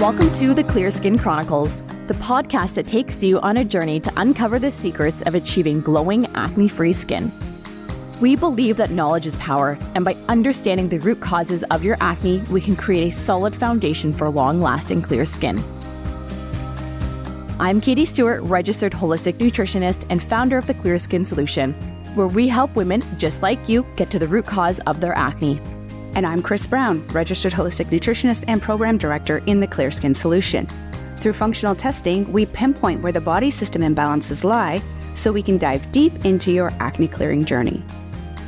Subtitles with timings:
[0.00, 4.12] Welcome to the Clear Skin Chronicles, the podcast that takes you on a journey to
[4.16, 7.30] uncover the secrets of achieving glowing, acne free skin.
[8.20, 12.40] We believe that knowledge is power, and by understanding the root causes of your acne,
[12.50, 15.62] we can create a solid foundation for long lasting clear skin.
[17.60, 21.72] I'm Katie Stewart, registered holistic nutritionist and founder of the Clear Skin Solution,
[22.16, 25.60] where we help women just like you get to the root cause of their acne.
[26.14, 30.68] And I'm Chris Brown, registered holistic nutritionist and program director in the Clear Skin Solution.
[31.16, 34.80] Through functional testing, we pinpoint where the body system imbalances lie
[35.16, 37.82] so we can dive deep into your acne clearing journey.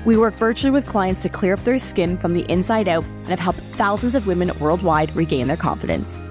[0.04, 3.30] We work virtually with clients to clear up their skin from the inside out and
[3.30, 6.22] have helped thousands of women worldwide regain their confidence.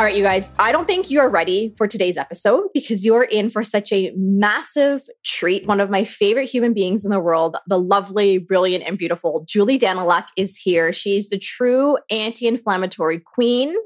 [0.00, 3.24] All right, you guys, I don't think you are ready for today's episode because you're
[3.24, 5.66] in for such a massive treat.
[5.66, 9.78] One of my favorite human beings in the world, the lovely, brilliant, and beautiful Julie
[9.78, 10.90] Daniluk is here.
[10.94, 13.76] She's the true anti inflammatory queen.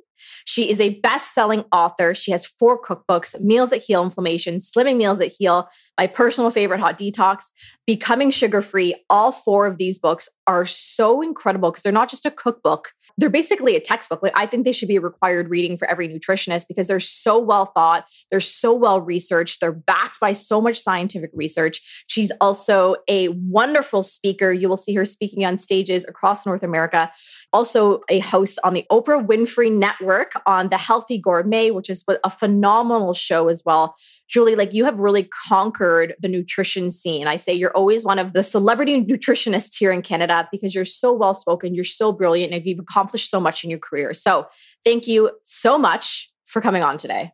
[0.44, 2.14] She is a best selling author.
[2.14, 6.78] She has four cookbooks Meals that Heal Inflammation, Slimming Meals that Heal, my personal favorite,
[6.78, 7.47] Hot Detox,
[7.86, 8.94] Becoming Sugar Free.
[9.10, 13.30] All four of these books are so incredible because they're not just a cookbook, they're
[13.30, 14.22] basically a textbook.
[14.22, 17.66] Like I think they should be required reading for every nutritionist because they're so well
[17.66, 22.04] thought, they're so well researched, they're backed by so much scientific research.
[22.06, 24.52] She's also a wonderful speaker.
[24.52, 27.10] You will see her speaking on stages across North America.
[27.52, 32.30] Also a host on the Oprah Winfrey Network on The Healthy Gourmet, which is a
[32.30, 33.94] phenomenal show as well.
[34.34, 37.28] Julie, like you have really conquered the nutrition scene.
[37.28, 41.12] I say you're always one of the celebrity nutritionists here in Canada because you're so
[41.12, 44.12] well spoken, you're so brilliant, and you've accomplished so much in your career.
[44.12, 44.48] So
[44.82, 47.30] thank you so much for coming on today.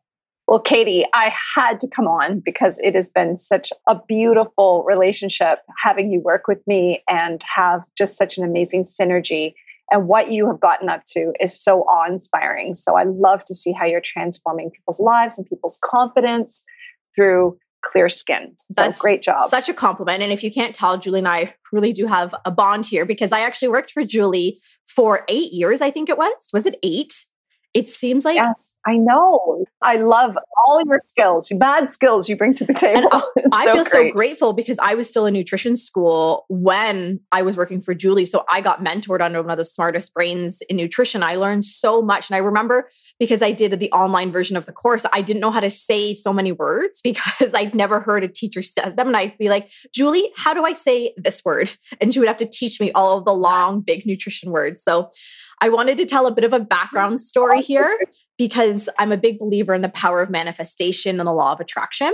[0.46, 5.60] Well, Katie, I had to come on because it has been such a beautiful relationship
[5.78, 9.54] having you work with me and have just such an amazing synergy.
[9.90, 12.74] And what you have gotten up to is so awe inspiring.
[12.74, 16.62] So I love to see how you're transforming people's lives and people's confidence
[17.14, 18.54] through clear skin.
[18.72, 19.48] So That's great job.
[19.48, 20.22] Such a compliment.
[20.22, 23.32] And if you can't tell, Julie and I really do have a bond here because
[23.32, 26.48] I actually worked for Julie for eight years, I think it was.
[26.52, 27.12] Was it eight?
[27.72, 29.64] It seems like yes, I know.
[29.80, 33.08] I love all your skills, bad skills you bring to the table.
[33.52, 34.10] I so feel great.
[34.10, 38.24] so grateful because I was still in nutrition school when I was working for Julie.
[38.24, 41.22] So I got mentored under one of the smartest brains in nutrition.
[41.22, 44.72] I learned so much, and I remember because I did the online version of the
[44.72, 48.28] course, I didn't know how to say so many words because I'd never heard a
[48.28, 51.70] teacher say them, and I'd be like, Julie, how do I say this word?
[52.00, 54.82] And she would have to teach me all of the long, big nutrition words.
[54.82, 55.10] So
[55.60, 57.22] I wanted to tell a bit of a background mm-hmm.
[57.22, 57.98] story here
[58.38, 62.12] because I'm a big believer in the power of manifestation and the law of attraction.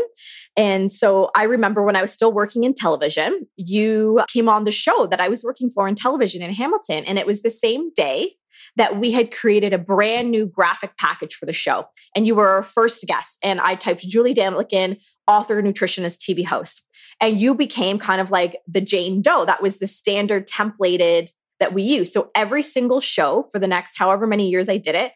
[0.57, 4.73] And so I remember when I was still working in television, you came on the
[4.73, 7.05] show that I was working for in television in Hamilton.
[7.05, 8.33] And it was the same day
[8.75, 11.87] that we had created a brand new graphic package for the show.
[12.15, 13.39] And you were our first guest.
[13.43, 14.99] And I typed Julie Daniluk
[15.29, 16.83] author, nutritionist, TV host.
[17.21, 19.45] And you became kind of like the Jane Doe.
[19.45, 22.13] That was the standard templated that we use.
[22.13, 25.13] So every single show for the next however many years I did it,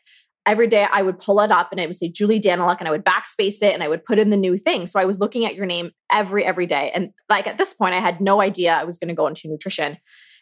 [0.46, 2.90] every day I would pull it up and I would say Julie Daniluk and I
[2.90, 4.86] would backspace it and I would put in the new thing.
[4.86, 6.90] So I was looking at your name every, every day.
[6.94, 9.48] And like at this point, I had no idea I was going to go into
[9.48, 9.98] nutrition.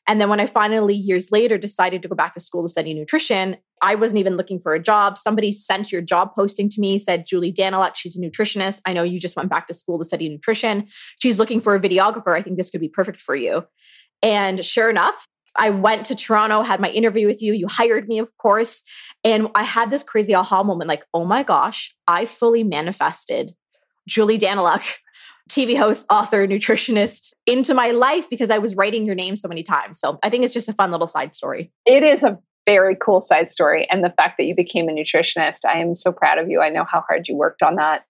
[0.06, 2.94] And then when I finally, years later, decided to go back to school to study
[2.94, 5.18] nutrition, I wasn't even looking for a job.
[5.18, 8.80] Somebody sent your job posting to me, said, Julie Daniluk, she's a nutritionist.
[8.86, 10.86] I know you just went back to school to study nutrition.
[11.20, 12.34] She's looking for a videographer.
[12.34, 13.64] I think this could be perfect for you.
[14.22, 15.26] And sure enough,
[15.58, 17.52] I went to Toronto, had my interview with you.
[17.52, 18.82] You hired me, of course.
[19.24, 23.52] And I had this crazy aha moment like, oh my gosh, I fully manifested
[24.06, 24.84] Julie Daniluk,
[25.50, 29.62] TV host, author, nutritionist into my life because I was writing your name so many
[29.62, 29.98] times.
[29.98, 31.72] So I think it's just a fun little side story.
[31.84, 33.88] It is a very cool side story.
[33.90, 36.60] And the fact that you became a nutritionist, I am so proud of you.
[36.60, 38.02] I know how hard you worked on that.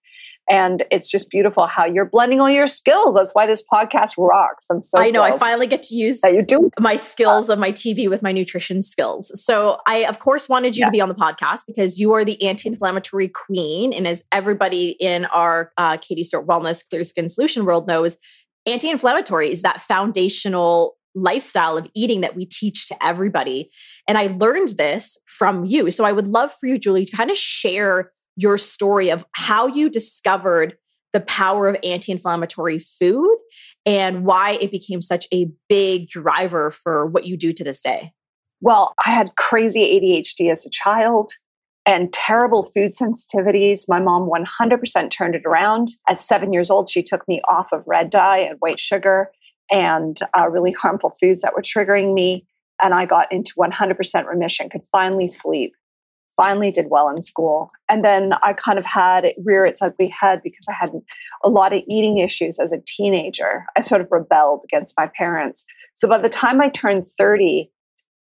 [0.49, 3.15] And it's just beautiful how you're blending all your skills.
[3.15, 4.65] That's why this podcast rocks.
[4.71, 7.59] I'm so I know I finally get to use that you do my skills of
[7.59, 9.31] my TV with my nutrition skills.
[9.43, 10.85] So I of course wanted you yeah.
[10.87, 13.93] to be on the podcast because you are the anti-inflammatory queen.
[13.93, 18.17] And as everybody in our uh, Katie Stewart Wellness Clear Skin Solution world knows,
[18.65, 23.69] anti-inflammatory is that foundational lifestyle of eating that we teach to everybody.
[24.07, 25.91] And I learned this from you.
[25.91, 29.67] So I would love for you, Julie, to kind of share your story of how
[29.67, 30.77] you discovered
[31.11, 33.37] the power of anti inflammatory food
[33.85, 38.13] and why it became such a big driver for what you do to this day.
[38.61, 41.31] Well, I had crazy ADHD as a child
[41.85, 43.85] and terrible food sensitivities.
[43.89, 45.89] My mom 100% turned it around.
[46.07, 49.31] At seven years old, she took me off of red dye and white sugar
[49.71, 52.45] and uh, really harmful foods that were triggering me.
[52.81, 55.73] And I got into 100% remission, could finally sleep
[56.39, 57.69] finally did well in school.
[57.89, 60.91] And then I kind of had it rear its ugly head because I had
[61.43, 63.65] a lot of eating issues as a teenager.
[63.75, 65.65] I sort of rebelled against my parents.
[65.95, 67.69] So by the time I turned 30,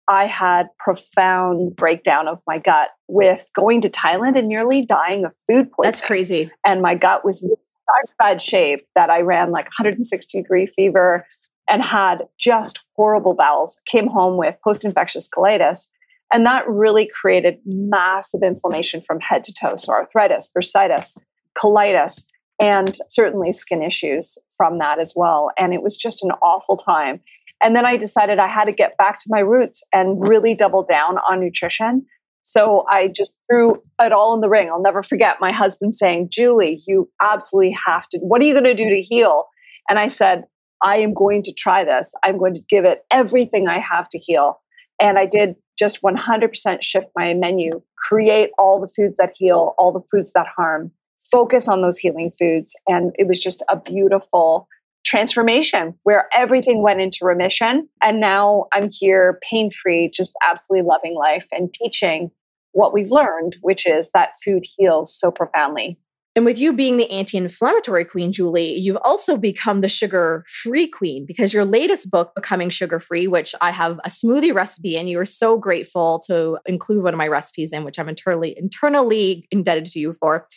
[0.07, 5.35] I had profound breakdown of my gut with going to Thailand and nearly dying of
[5.47, 5.91] food poisoning.
[5.91, 6.51] That's crazy.
[6.65, 11.23] And my gut was in such bad shape that I ran like 160 degree fever
[11.69, 13.79] and had just horrible bowels.
[13.85, 15.89] Came home with post infectious colitis.
[16.31, 19.75] And that really created massive inflammation from head to toe.
[19.75, 21.17] So, arthritis, bursitis,
[21.57, 22.27] colitis,
[22.59, 25.49] and certainly skin issues from that as well.
[25.57, 27.21] And it was just an awful time.
[27.63, 30.83] And then I decided I had to get back to my roots and really double
[30.83, 32.05] down on nutrition.
[32.43, 34.69] So I just threw it all in the ring.
[34.69, 38.19] I'll never forget my husband saying, Julie, you absolutely have to.
[38.19, 39.45] What are you going to do to heal?
[39.89, 40.45] And I said,
[40.81, 42.13] I am going to try this.
[42.23, 44.61] I'm going to give it everything I have to heal.
[44.99, 49.91] And I did just 100% shift my menu, create all the foods that heal, all
[49.91, 50.91] the foods that harm,
[51.31, 52.75] focus on those healing foods.
[52.87, 54.67] And it was just a beautiful
[55.05, 57.87] transformation where everything went into remission.
[58.01, 62.31] And now I'm here pain free, just absolutely loving life and teaching
[62.73, 65.97] what we've learned, which is that food heals so profoundly.
[66.37, 70.85] And with you being the anti inflammatory queen, Julie, you've also become the sugar free
[70.85, 75.09] queen because your latest book, Becoming Sugar Free, which I have a smoothie recipe, and
[75.09, 79.47] you were so grateful to include one of my recipes in, which I'm internally, internally
[79.49, 80.47] indebted to you for.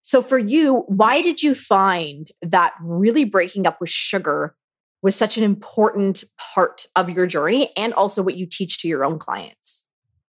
[0.00, 4.56] So, for you, why did you find that really breaking up with sugar
[5.02, 9.04] was such an important part of your journey and also what you teach to your
[9.04, 9.84] own clients?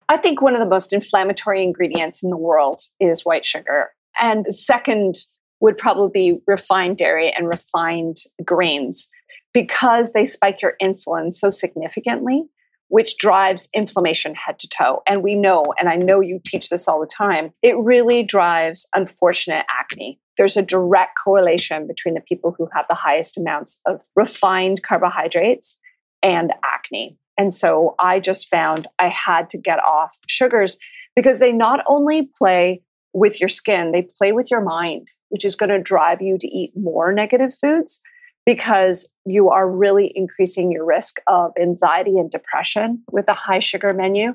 [0.08, 3.90] I think one of the most inflammatory ingredients in the world is white sugar.
[4.20, 5.14] And second
[5.60, 9.08] would probably be refined dairy and refined grains
[9.54, 12.44] because they spike your insulin so significantly,
[12.88, 15.02] which drives inflammation head to toe.
[15.06, 18.88] And we know, and I know you teach this all the time, it really drives
[18.94, 20.20] unfortunate acne.
[20.36, 25.78] There's a direct correlation between the people who have the highest amounts of refined carbohydrates
[26.22, 27.16] and acne.
[27.38, 30.78] And so I just found I had to get off sugars
[31.14, 32.82] because they not only play
[33.16, 36.46] with your skin, they play with your mind, which is going to drive you to
[36.46, 38.02] eat more negative foods
[38.44, 43.94] because you are really increasing your risk of anxiety and depression with a high sugar
[43.94, 44.34] menu.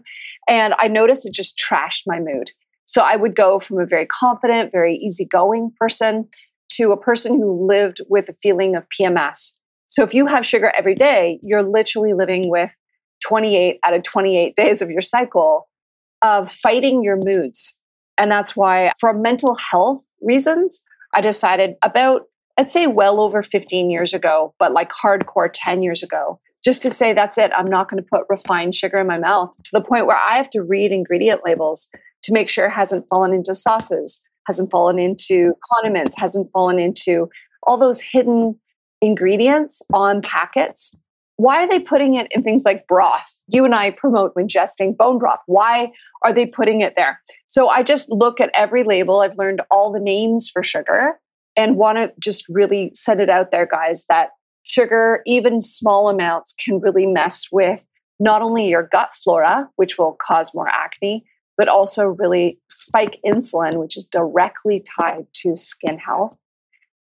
[0.49, 2.49] And I noticed it just trashed my mood.
[2.85, 6.27] So I would go from a very confident, very easygoing person
[6.71, 9.59] to a person who lived with a feeling of PMS.
[9.87, 12.75] So if you have sugar every day, you're literally living with
[13.23, 15.69] 28 out of 28 days of your cycle
[16.23, 17.77] of fighting your moods
[18.21, 20.83] and that's why, for mental health reasons,
[21.15, 26.03] I decided about, I'd say well over 15 years ago, but like hardcore 10 years
[26.03, 27.51] ago, just to say that's it.
[27.55, 30.37] I'm not going to put refined sugar in my mouth to the point where I
[30.37, 31.89] have to read ingredient labels
[32.21, 37.27] to make sure it hasn't fallen into sauces, hasn't fallen into condiments, hasn't fallen into
[37.63, 38.55] all those hidden
[39.01, 40.95] ingredients on packets
[41.41, 43.43] why are they putting it in things like broth?
[43.47, 45.39] You and I promote ingesting bone broth.
[45.47, 45.91] Why
[46.21, 47.19] are they putting it there?
[47.47, 49.21] So I just look at every label.
[49.21, 51.19] I've learned all the names for sugar
[51.55, 54.29] and want to just really set it out there, guys, that
[54.61, 57.87] sugar, even small amounts, can really mess with
[58.19, 61.25] not only your gut flora, which will cause more acne,
[61.57, 66.37] but also really spike insulin, which is directly tied to skin health.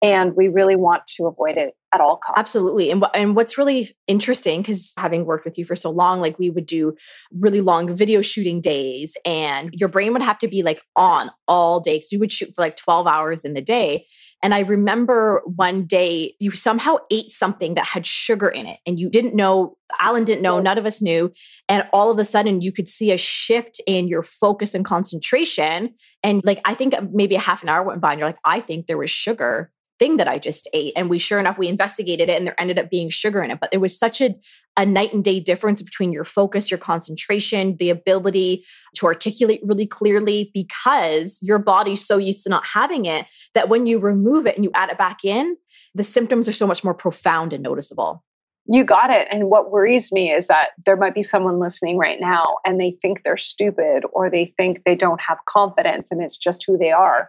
[0.01, 2.39] And we really want to avoid it at all costs.
[2.39, 2.91] Absolutely.
[2.91, 6.49] And, and what's really interesting, because having worked with you for so long, like we
[6.49, 6.95] would do
[7.33, 11.79] really long video shooting days, and your brain would have to be like on all
[11.79, 14.05] day because we would shoot for like 12 hours in the day.
[14.41, 18.99] And I remember one day you somehow ate something that had sugar in it, and
[18.99, 21.31] you didn't know, Alan didn't know, none of us knew.
[21.67, 25.95] And all of a sudden, you could see a shift in your focus and concentration.
[26.23, 28.39] And like, I think uh, maybe a half an hour went by, and you're like,
[28.45, 30.93] I think there was sugar thing that I just ate.
[30.95, 33.59] And we sure enough, we investigated it and there ended up being sugar in it.
[33.59, 34.33] But there was such a,
[34.77, 38.65] a night and day difference between your focus, your concentration, the ability
[38.95, 43.85] to articulate really clearly because your body's so used to not having it that when
[43.85, 45.57] you remove it and you add it back in,
[45.93, 48.23] the symptoms are so much more profound and noticeable.
[48.71, 49.27] You got it.
[49.31, 52.95] And what worries me is that there might be someone listening right now and they
[53.01, 56.91] think they're stupid or they think they don't have confidence and it's just who they
[56.91, 57.27] are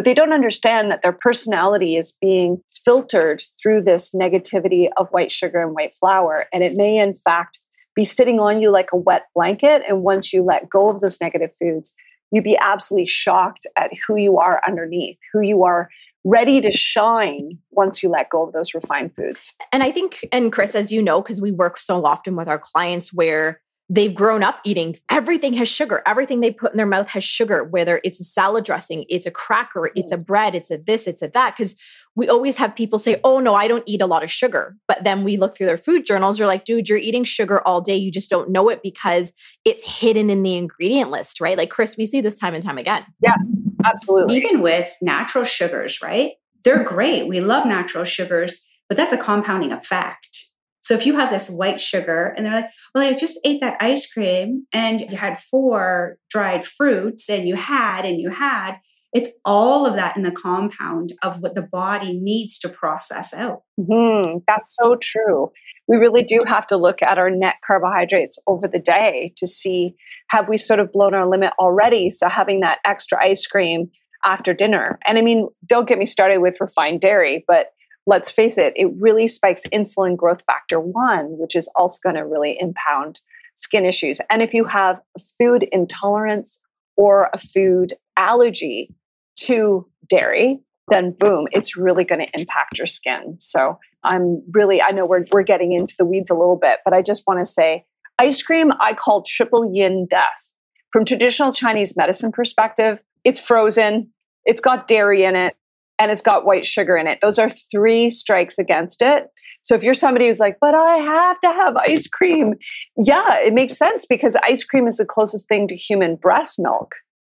[0.00, 5.30] but they don't understand that their personality is being filtered through this negativity of white
[5.30, 6.46] sugar and white flour.
[6.54, 7.58] And it may, in fact,
[7.94, 9.82] be sitting on you like a wet blanket.
[9.86, 11.92] And once you let go of those negative foods,
[12.30, 15.90] you'd be absolutely shocked at who you are underneath, who you are
[16.24, 19.54] ready to shine once you let go of those refined foods.
[19.70, 22.58] And I think, and Chris, as you know, because we work so often with our
[22.58, 23.60] clients where
[23.92, 26.00] they've grown up eating everything has sugar.
[26.06, 29.30] Everything they put in their mouth has sugar, whether it's a salad dressing, it's a
[29.32, 29.90] cracker, mm.
[29.96, 31.56] it's a bread, it's a this, it's a that.
[31.56, 31.74] Because
[32.14, 34.76] we always have people say, oh, no, I don't eat a lot of sugar.
[34.86, 37.80] But then we look through their food journals, you're like, dude, you're eating sugar all
[37.80, 37.96] day.
[37.96, 39.32] You just don't know it because
[39.64, 41.58] it's hidden in the ingredient list, right?
[41.58, 43.04] Like, Chris, we see this time and time again.
[43.20, 43.44] Yes,
[43.84, 44.36] absolutely.
[44.36, 46.32] Even with natural sugars, right?
[46.62, 47.26] They're great.
[47.26, 50.49] We love natural sugars, but that's a compounding effect.
[50.80, 53.76] So if you have this white sugar and they're like, well, I just ate that
[53.80, 58.76] ice cream and you had four dried fruits and you had and you had,
[59.12, 63.62] it's all of that in the compound of what the body needs to process out.
[63.78, 64.38] Mm-hmm.
[64.46, 65.50] That's so true.
[65.88, 69.94] We really do have to look at our net carbohydrates over the day to see
[70.28, 72.10] have we sort of blown our limit already?
[72.10, 73.90] So having that extra ice cream
[74.24, 74.98] after dinner.
[75.04, 77.70] And I mean, don't get me started with refined dairy, but
[78.06, 82.26] let's face it, it really spikes insulin growth factor 1, which is also going to
[82.26, 83.20] really impound
[83.54, 84.20] skin issues.
[84.30, 85.00] And if you have
[85.38, 86.60] food intolerance
[86.96, 88.94] or a food allergy
[89.40, 93.36] to dairy, then boom, it's really going to impact your skin.
[93.38, 96.94] So I'm really, I know we're, we're getting into the weeds a little bit, but
[96.94, 97.84] I just want to say
[98.18, 100.54] ice cream, I call triple yin death.
[100.92, 104.10] From traditional Chinese medicine perspective, it's frozen,
[104.44, 105.54] it's got dairy in it,
[106.00, 107.20] and it's got white sugar in it.
[107.20, 109.28] Those are three strikes against it.
[109.60, 112.54] So if you're somebody who's like, but I have to have ice cream,
[112.96, 116.94] yeah, it makes sense because ice cream is the closest thing to human breast milk.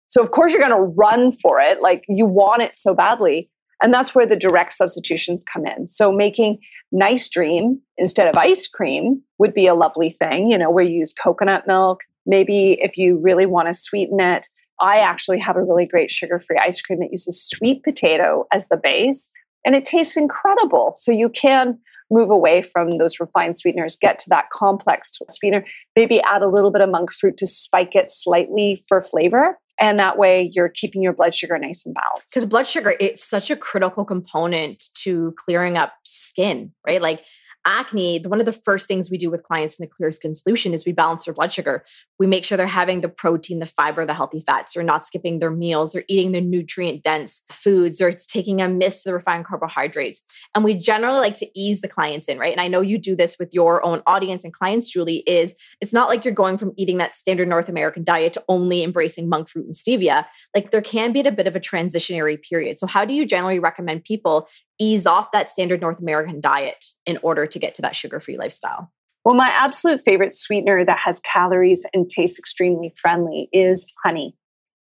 [0.09, 3.51] So of course you're going to run for it, like you want it so badly.
[3.83, 5.87] And that's where the direct substitutions come in.
[5.87, 6.59] So making
[6.91, 11.01] nice dream instead of ice cream would be a lovely thing, you know, where you
[11.01, 12.01] use coconut milk.
[12.25, 14.49] Maybe if you really want to sweeten it,
[14.85, 18.69] I actually have a really great sugar free ice cream that uses sweet potato as
[18.69, 19.31] the base,
[19.65, 20.93] and it tastes incredible.
[20.95, 21.79] So you can
[22.11, 25.65] move away from those refined sweeteners, get to that complex sweetener,
[25.97, 29.59] maybe add a little bit of monk fruit to spike it slightly for flavor.
[29.81, 32.35] And that way you're keeping your blood sugar nice and balanced.
[32.35, 37.01] Because blood sugar, it's such a critical component to clearing up skin, right?
[37.01, 37.25] Like
[37.67, 40.75] acne, one of the first things we do with clients in the clear skin solution
[40.75, 41.85] is we balance their blood sugar.
[42.19, 44.75] We make sure they're having the protein, the fiber, the healthy fats.
[44.75, 45.93] They're not skipping their meals.
[45.93, 48.01] They're eating the nutrient dense foods.
[48.01, 50.23] Or it's taking a miss to the refined carbohydrates.
[50.55, 52.53] And we generally like to ease the clients in, right?
[52.53, 55.93] And I know you do this with your own audience and clients, Julie, is it's
[55.93, 59.49] not like you're going from eating that standard North American diet to only embracing monk
[59.49, 60.25] fruit and stevia.
[60.55, 62.79] Like there can be a bit of a transitionary period.
[62.79, 67.19] So how do you generally recommend people ease off that standard North American diet in
[67.23, 68.93] order to get to that sugar free lifestyle?
[69.25, 74.37] Well, my absolute favorite sweetener that has calories and tastes extremely friendly is honey.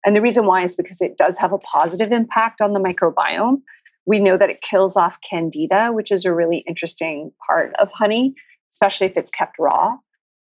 [0.03, 3.61] And the reason why is because it does have a positive impact on the microbiome.
[4.07, 8.33] We know that it kills off candida, which is a really interesting part of honey,
[8.71, 9.97] especially if it's kept raw.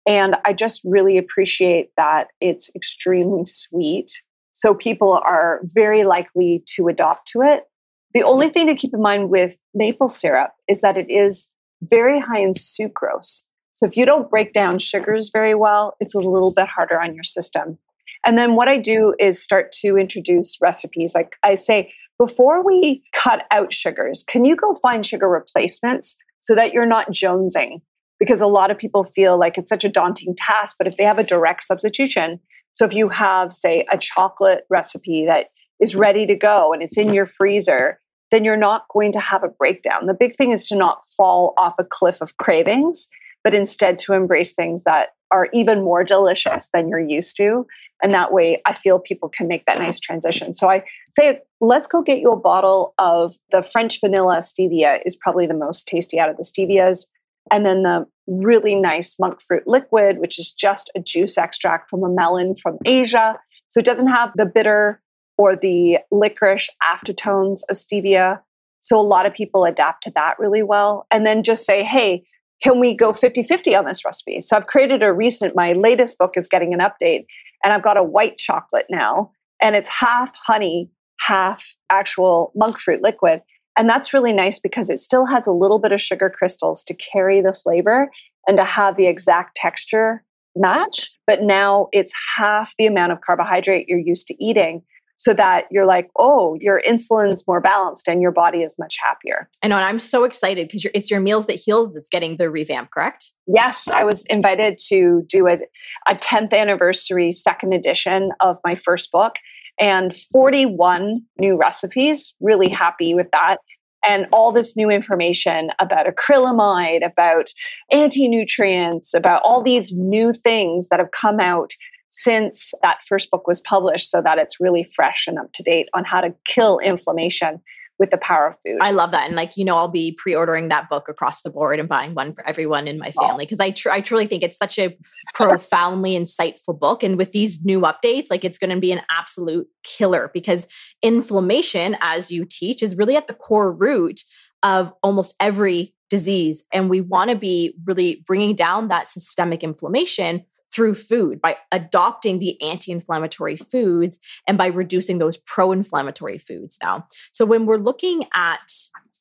[0.07, 4.11] And I just really appreciate that it's extremely sweet.
[4.53, 7.65] So people are very likely to adopt to it.
[8.13, 11.51] The only thing to keep in mind with maple syrup is that it is
[11.83, 13.43] very high in sucrose.
[13.77, 17.15] So if you don't break down sugars very well, it's a little bit harder on
[17.15, 17.79] your system.
[18.25, 21.15] And then what I do is start to introduce recipes.
[21.15, 26.55] Like I say, before we cut out sugars, can you go find sugar replacements so
[26.55, 27.83] that you're not jonesing?
[28.19, 31.05] Because a lot of people feel like it's such a daunting task, but if they
[31.05, 32.41] have a direct substitution,
[32.73, 35.49] so if you have, say, a chocolate recipe that
[35.81, 39.45] is ready to go and it's in your freezer, then you're not going to have
[39.45, 40.07] a breakdown.
[40.07, 43.11] The big thing is to not fall off a cliff of cravings,
[43.47, 47.65] but instead to embrace things that are even more delicious than you're used to.
[48.03, 50.53] And that way, I feel people can make that nice transition.
[50.53, 55.15] So I say, let's go get you a bottle of the French vanilla stevia, is
[55.15, 57.07] probably the most tasty out of the stevias.
[57.53, 62.03] And then the really nice monk fruit liquid, which is just a juice extract from
[62.03, 63.39] a melon from Asia.
[63.69, 65.01] So it doesn't have the bitter
[65.39, 68.41] or the licorice aftertones of stevia.
[68.81, 71.07] So a lot of people adapt to that really well.
[71.13, 72.25] And then just say, hey,
[72.63, 74.41] can we go 50 50 on this recipe?
[74.41, 77.27] So I've created a recent, my latest book is getting an update,
[77.63, 83.03] and I've got a white chocolate now, and it's half honey, half actual monk fruit
[83.03, 83.43] liquid.
[83.79, 86.95] And that's really nice because it still has a little bit of sugar crystals to
[86.95, 88.11] carry the flavor
[88.47, 90.25] and to have the exact texture
[90.57, 91.11] match.
[91.27, 94.83] But now it's half the amount of carbohydrate you're used to eating
[95.17, 99.49] so that you're like, oh, your insulin's more balanced and your body is much happier.
[99.63, 99.77] I know.
[99.77, 103.33] And I'm so excited because it's your Meals That Heals that's getting the revamp, correct?
[103.47, 103.89] Yes.
[103.89, 105.59] I was invited to do a,
[106.07, 109.37] a 10th anniversary second edition of my first book
[109.79, 112.35] and 41 new recipes.
[112.41, 113.59] Really happy with that.
[114.07, 117.51] and all this new information about acrylamide, about
[117.91, 121.73] anti nutrients, about all these new things that have come out
[122.17, 125.89] since that first book was published so that it's really fresh and up to date
[125.93, 127.61] on how to kill inflammation
[127.99, 128.79] with the power of food.
[128.81, 129.27] I love that.
[129.27, 132.35] And like, you know, I'll be pre-ordering that book across the board and buying one
[132.35, 134.97] for everyone in my family because I tr- I truly think it's such a
[135.35, 139.67] profoundly insightful book and with these new updates, like it's going to be an absolute
[139.83, 140.67] killer because
[141.03, 144.23] inflammation as you teach is really at the core root
[144.63, 150.45] of almost every disease and we want to be really bringing down that systemic inflammation
[150.77, 156.79] through food by adopting the anti inflammatory foods and by reducing those pro inflammatory foods
[156.83, 157.07] now.
[157.33, 158.71] So, when we're looking at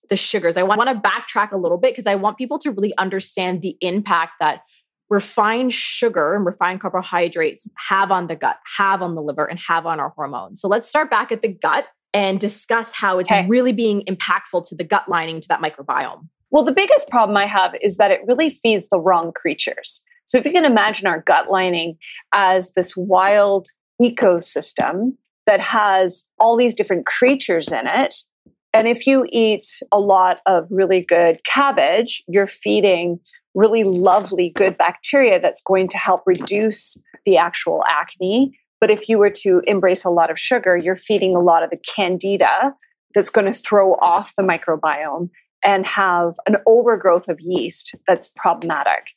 [0.09, 2.95] the sugars, I want to backtrack a little bit because I want people to really
[2.97, 4.61] understand the impact that
[5.09, 9.85] refined sugar and refined carbohydrates have on the gut, have on the liver, and have
[9.85, 10.59] on our hormones.
[10.59, 13.47] So, let's start back at the gut and discuss how it's okay.
[13.47, 16.27] really being impactful to the gut lining, to that microbiome.
[16.51, 20.03] Well, the biggest problem I have is that it really feeds the wrong creatures.
[20.25, 21.97] So if you can imagine our gut lining
[22.33, 23.67] as this wild
[24.01, 25.13] ecosystem
[25.45, 28.15] that has all these different creatures in it,
[28.73, 33.19] and if you eat a lot of really good cabbage, you're feeding
[33.53, 38.51] really lovely, good bacteria that's going to help reduce the actual acne.
[38.81, 41.69] But if you were to embrace a lot of sugar, you're feeding a lot of
[41.69, 42.75] the candida
[43.13, 45.29] that's going to throw off the microbiome
[45.63, 49.07] and have an overgrowth of yeast that's problematic.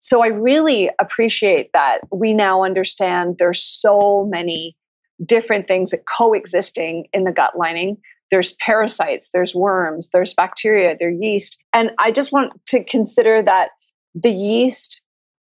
[0.00, 4.76] So I really appreciate that we now understand there's so many
[5.24, 7.96] different things that coexisting in the gut lining.
[8.30, 11.62] There's parasites, there's worms, there's bacteria, there's yeast.
[11.72, 13.70] And I just want to consider that
[14.14, 15.00] the yeast,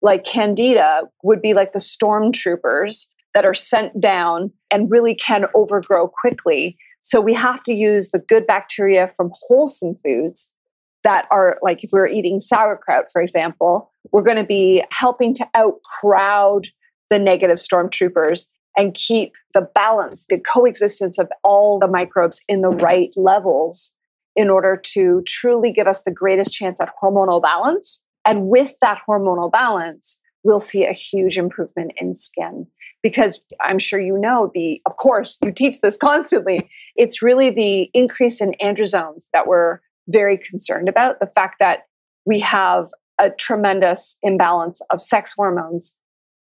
[0.01, 6.07] like candida, would be like the stormtroopers that are sent down and really can overgrow
[6.07, 6.77] quickly.
[7.01, 10.51] So we have to use the good bacteria from wholesome foods
[11.03, 15.47] that are like if we're eating sauerkraut, for example, we're going to be helping to
[15.55, 16.67] outcrowd
[17.09, 18.45] the negative stormtroopers
[18.77, 23.95] and keep the balance, the coexistence of all the microbes in the right levels
[24.35, 28.03] in order to truly give us the greatest chance at hormonal balance.
[28.25, 32.65] And with that hormonal balance, we'll see a huge improvement in skin
[33.03, 36.69] because I'm sure you know the, of course, you teach this constantly.
[36.95, 41.87] It's really the increase in androgens that we're very concerned about the fact that
[42.25, 42.87] we have
[43.19, 45.97] a tremendous imbalance of sex hormones,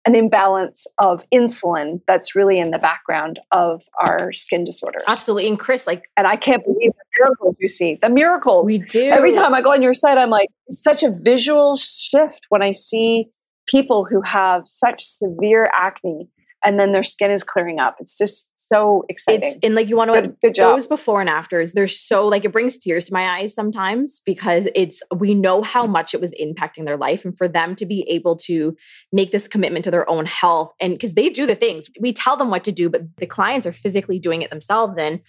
[0.05, 5.03] an imbalance of insulin that's really in the background of our skin disorders.
[5.07, 5.47] Absolutely.
[5.47, 7.95] And Chris, like, and I can't believe the miracles you see.
[8.01, 8.67] The miracles.
[8.67, 9.03] We do.
[9.05, 12.71] Every time I go on your site, I'm like, such a visual shift when I
[12.71, 13.29] see
[13.67, 16.29] people who have such severe acne
[16.63, 17.97] and then their skin is clearing up.
[17.99, 19.49] It's just so exciting.
[19.49, 20.75] It's and like you want to good, good job.
[20.75, 21.73] those before and afters.
[21.73, 25.85] They're so like it brings tears to my eyes sometimes because it's we know how
[25.85, 28.75] much it was impacting their life, and for them to be able to
[29.11, 32.37] make this commitment to their own health, and because they do the things we tell
[32.37, 34.97] them what to do, but the clients are physically doing it themselves.
[34.97, 35.21] And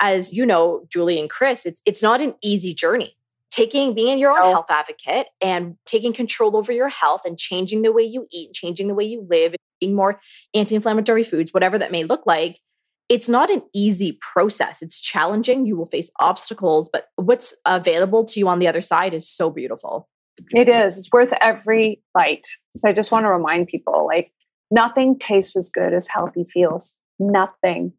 [0.00, 3.14] as you know, Julie and Chris, it's it's not an easy journey
[3.50, 7.92] taking being your own health advocate and taking control over your health and changing the
[7.92, 10.20] way you eat changing the way you live eating more
[10.54, 12.60] anti-inflammatory foods whatever that may look like
[13.08, 14.82] it's not an easy process.
[14.82, 15.66] It's challenging.
[15.66, 19.50] You will face obstacles but what's available to you on the other side is so
[19.50, 20.08] beautiful.
[20.54, 20.96] It is.
[20.96, 22.46] It's worth every bite.
[22.76, 24.32] So i just want to remind people like
[24.70, 26.96] nothing tastes as good as healthy feels.
[27.18, 27.92] Nothing.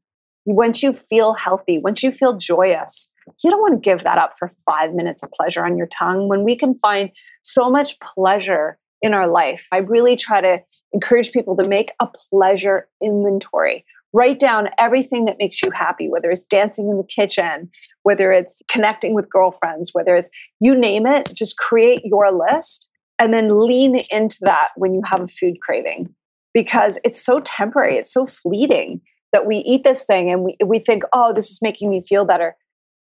[0.45, 4.33] Once you feel healthy once you feel joyous you don't want to give that up
[4.37, 7.11] for five minutes of pleasure on your tongue when we can find
[7.43, 9.67] so much pleasure in our life.
[9.71, 10.61] I really try to
[10.93, 13.85] encourage people to make a pleasure inventory.
[14.13, 17.69] Write down everything that makes you happy, whether it's dancing in the kitchen,
[18.03, 23.33] whether it's connecting with girlfriends, whether it's you name it, just create your list and
[23.33, 26.13] then lean into that when you have a food craving
[26.53, 30.79] because it's so temporary, it's so fleeting that we eat this thing and we, we
[30.79, 32.55] think, oh, this is making me feel better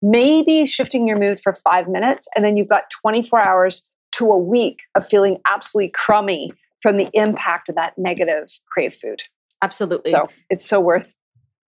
[0.02, 4.38] maybe shifting your mood for five minutes, and then you've got 24 hours to a
[4.38, 9.22] week of feeling absolutely crummy from the impact of that negative crave food.
[9.62, 10.12] Absolutely.
[10.12, 11.16] So it's so worth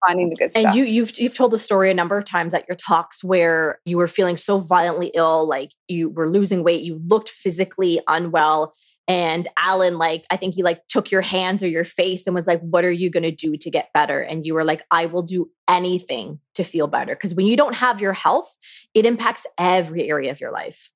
[0.05, 0.65] finding the good stuff.
[0.65, 3.79] And you you've you've told the story a number of times at your talks where
[3.85, 8.73] you were feeling so violently ill, like you were losing weight, you looked physically unwell,
[9.09, 12.47] and alan like i think he like took your hands or your face and was
[12.47, 15.05] like what are you going to do to get better and you were like i
[15.07, 18.55] will do anything to feel better because when you don't have your health
[18.93, 20.91] it impacts every area of your life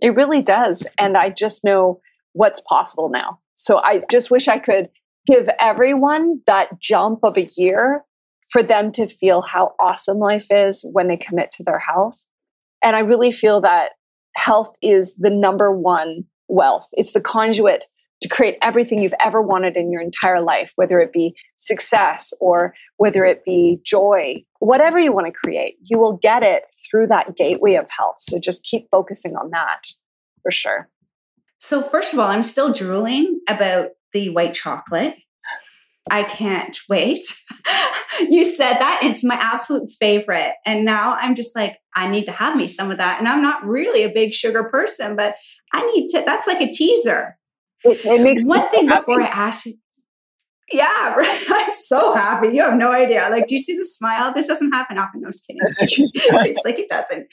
[0.00, 2.00] it really does and i just know
[2.32, 4.88] what's possible now so i just wish i could
[5.26, 8.04] give everyone that jump of a year
[8.48, 12.26] for them to feel how awesome life is when they commit to their health
[12.82, 13.92] And I really feel that
[14.36, 16.88] health is the number one wealth.
[16.92, 17.84] It's the conduit
[18.22, 22.74] to create everything you've ever wanted in your entire life, whether it be success or
[22.96, 27.36] whether it be joy, whatever you want to create, you will get it through that
[27.36, 28.16] gateway of health.
[28.18, 29.82] So just keep focusing on that
[30.42, 30.88] for sure.
[31.58, 35.14] So, first of all, I'm still drooling about the white chocolate.
[36.10, 37.26] I can't wait.
[38.30, 40.54] you said that it's my absolute favorite.
[40.64, 43.18] And now I'm just like, I need to have me some of that.
[43.18, 45.34] And I'm not really a big sugar person, but
[45.74, 47.36] I need to, that's like a teaser.
[47.84, 49.00] It, it makes one thing happy.
[49.00, 49.74] before I ask you.
[50.72, 51.44] Yeah, right.
[51.48, 52.48] I'm so happy.
[52.48, 53.28] You have no idea.
[53.30, 54.32] Like, do you see the smile?
[54.32, 55.20] This doesn't happen often.
[55.20, 55.60] No, I'm just kidding.
[56.24, 57.26] it's like it doesn't.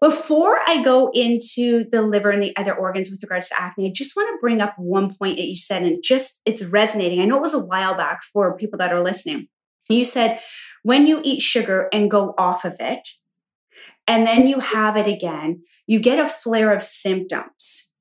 [0.00, 3.92] Before I go into the liver and the other organs with regards to acne, I
[3.92, 7.20] just want to bring up one point that you said, and just it's resonating.
[7.20, 9.48] I know it was a while back for people that are listening.
[9.88, 10.40] You said,
[10.84, 13.08] when you eat sugar and go off of it,
[14.06, 17.92] and then you have it again, you get a flare of symptoms.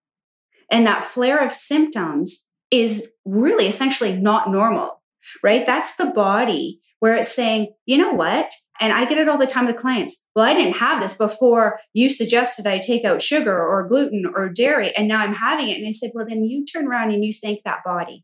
[0.70, 5.02] And that flare of symptoms is really essentially not normal,
[5.42, 5.66] right?
[5.66, 8.52] That's the body where it's saying, you know what?
[8.80, 10.26] And I get it all the time with clients.
[10.36, 14.50] Well, I didn't have this before you suggested I take out sugar or gluten or
[14.50, 15.78] dairy, and now I'm having it.
[15.78, 18.24] And I said, well, then you turn around and you thank that body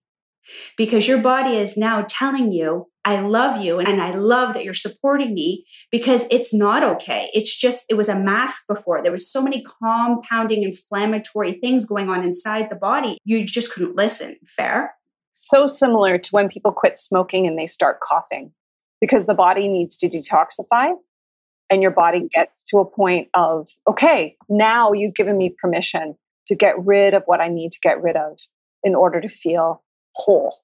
[0.78, 4.74] because your body is now telling you, I love you and I love that you're
[4.74, 7.30] supporting me because it's not okay.
[7.34, 9.02] It's just, it was a mask before.
[9.02, 13.18] There was so many compounding inflammatory things going on inside the body.
[13.26, 14.38] You just couldn't listen.
[14.48, 14.94] Fair?
[15.34, 18.54] So similar to when people quit smoking and they start coughing
[19.04, 20.94] because the body needs to detoxify
[21.70, 26.16] and your body gets to a point of okay now you've given me permission
[26.48, 28.40] to get rid of what i need to get rid of
[28.82, 29.84] in order to feel
[30.16, 30.56] whole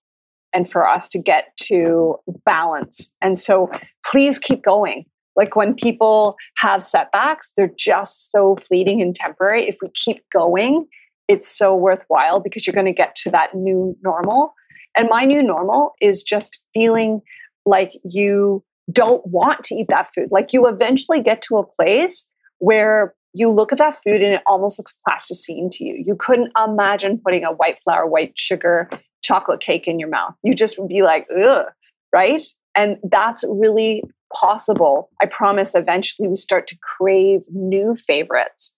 [0.54, 3.16] and for us to get to balance.
[3.22, 3.70] And so
[4.06, 5.06] please keep going.
[5.36, 9.68] Like when people have setbacks they're just so fleeting and temporary.
[9.68, 10.88] If we keep going
[11.28, 14.54] it's so worthwhile because you're going to get to that new normal.
[14.98, 17.22] And my new normal is just feeling
[17.70, 20.28] like you don't want to eat that food.
[20.32, 22.30] Like you eventually get to a place
[22.60, 26.02] where you look at that food and it almost looks plasticine to you.
[26.04, 28.90] You couldn't imagine putting a white flour, white sugar
[29.22, 30.34] chocolate cake in your mouth.
[30.44, 31.68] You just would be like, ugh,
[32.14, 32.42] right?
[32.76, 34.04] And that's really
[34.34, 35.10] possible.
[35.22, 38.76] I promise eventually we start to crave new favorites.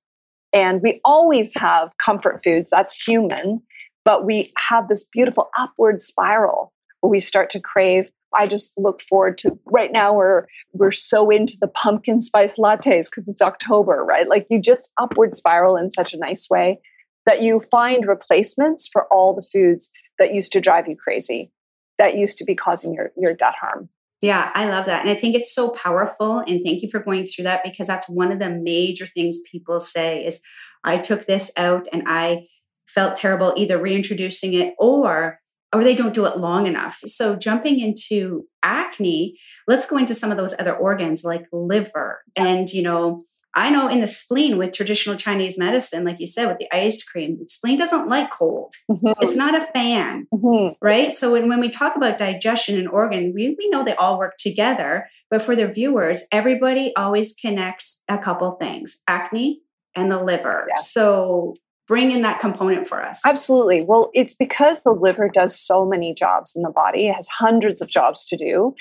[0.54, 3.62] And we always have comfort foods, that's human,
[4.04, 9.02] but we have this beautiful upward spiral where we start to crave I just look
[9.02, 14.04] forward to right now we're we're so into the pumpkin spice lattes because it's October,
[14.04, 14.28] right?
[14.28, 16.80] Like you just upward spiral in such a nice way
[17.26, 21.52] that you find replacements for all the foods that used to drive you crazy,
[21.98, 23.90] that used to be causing your, your gut harm.
[24.22, 25.02] Yeah, I love that.
[25.02, 26.40] And I think it's so powerful.
[26.40, 29.80] And thank you for going through that because that's one of the major things people
[29.80, 30.42] say is
[30.84, 32.46] I took this out and I
[32.88, 35.40] felt terrible either reintroducing it or
[35.74, 37.00] or they don't do it long enough.
[37.06, 42.22] So, jumping into acne, let's go into some of those other organs like liver.
[42.36, 43.22] And, you know,
[43.54, 47.04] I know in the spleen with traditional Chinese medicine, like you said, with the ice
[47.04, 48.74] cream, the spleen doesn't like cold.
[48.90, 49.22] Mm-hmm.
[49.22, 50.74] It's not a fan, mm-hmm.
[50.82, 51.12] right?
[51.12, 54.36] So when, when we talk about digestion and organ, we, we know they all work
[54.38, 55.08] together.
[55.30, 59.60] But for their viewers, everybody always connects a couple things acne
[59.96, 60.68] and the liver.
[60.70, 60.94] Yes.
[60.94, 61.56] So
[61.92, 63.22] bring in that component for us.
[63.26, 63.82] Absolutely.
[63.82, 67.82] Well, it's because the liver does so many jobs in the body, it has hundreds
[67.82, 68.74] of jobs to do.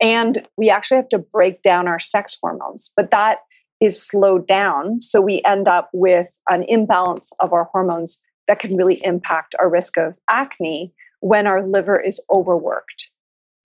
[0.00, 3.40] And we actually have to break down our sex hormones, but that
[3.82, 5.02] is slowed down.
[5.02, 9.68] So we end up with an imbalance of our hormones that can really impact our
[9.68, 13.10] risk of acne when our liver is overworked.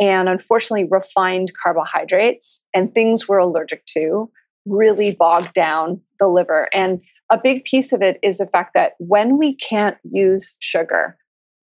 [0.01, 4.29] And unfortunately, refined carbohydrates and things we're allergic to
[4.65, 6.67] really bog down the liver.
[6.73, 6.99] And
[7.29, 11.17] a big piece of it is the fact that when we can't use sugar,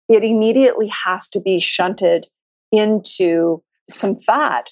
[0.08, 2.26] it immediately has to be shunted
[2.72, 4.70] into some fat.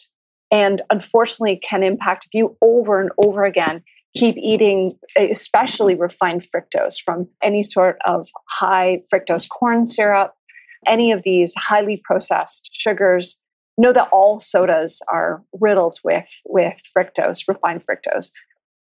[0.50, 3.82] And unfortunately, can impact if you over and over again
[4.16, 10.34] keep eating, especially refined fructose from any sort of high fructose corn syrup,
[10.86, 13.42] any of these highly processed sugars.
[13.76, 18.30] Know that all sodas are riddled with, with fructose, refined fructose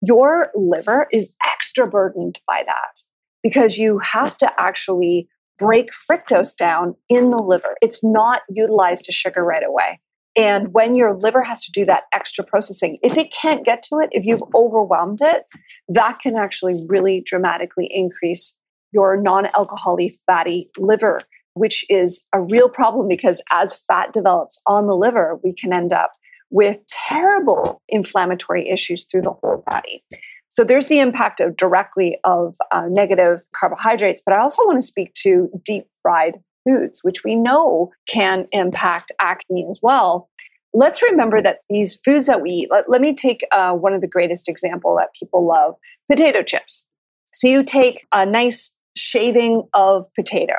[0.06, 3.00] your liver is extra burdened by that
[3.42, 7.76] because you have to actually break fructose down in the liver.
[7.82, 10.00] It's not utilized as sugar right away.
[10.36, 14.00] And when your liver has to do that extra processing, if it can't get to
[14.00, 15.44] it, if you've overwhelmed it,
[15.90, 18.58] that can actually really dramatically increase
[18.92, 21.20] your non alcoholic fatty liver,
[21.54, 25.94] which is a real problem because as fat develops on the liver, we can end
[25.94, 26.12] up
[26.54, 30.04] with terrible inflammatory issues through the whole body.
[30.50, 34.86] So there's the impact of directly of uh, negative carbohydrates, but I also want to
[34.86, 40.30] speak to deep fried foods, which we know can impact acne as well.
[40.76, 44.02] Let's remember that these foods that we eat, let, let me take uh, one of
[44.02, 45.74] the greatest example that people love,
[46.08, 46.86] potato chips.
[47.34, 50.54] So you take a nice shaving of potato,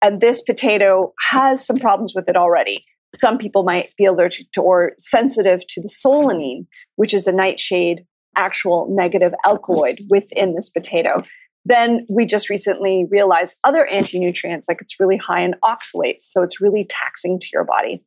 [0.00, 2.82] and this potato has some problems with it already.
[3.14, 6.66] Some people might be allergic to or sensitive to the solanine,
[6.96, 8.04] which is a nightshade
[8.36, 11.22] actual negative alkaloid within this potato.
[11.64, 16.22] Then we just recently realized other anti nutrients, like it's really high in oxalates.
[16.22, 18.00] So it's really taxing to your body.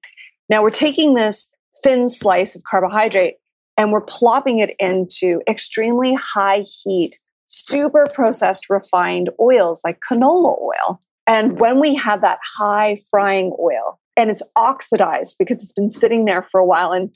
[0.49, 3.35] Now we're taking this thin slice of carbohydrate
[3.77, 10.99] and we're plopping it into extremely high heat, super processed refined oils like canola oil.
[11.27, 16.25] And when we have that high frying oil, and it's oxidized because it's been sitting
[16.25, 17.13] there for a while and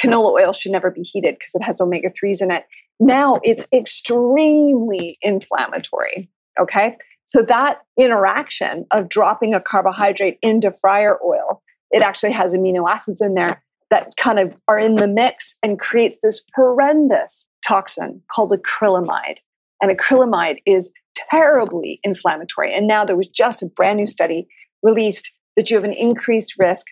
[0.00, 2.64] canola oil should never be heated because it has omega 3s in it.
[2.98, 6.28] Now it's extremely inflammatory
[6.60, 6.96] okay?
[7.24, 13.20] So that interaction of dropping a carbohydrate into fryer oil it actually has amino acids
[13.20, 18.52] in there that kind of are in the mix and creates this horrendous toxin called
[18.52, 19.38] acrylamide.
[19.80, 20.92] And acrylamide is
[21.30, 22.74] terribly inflammatory.
[22.74, 24.46] And now there was just a brand new study
[24.82, 26.86] released that you have an increased risk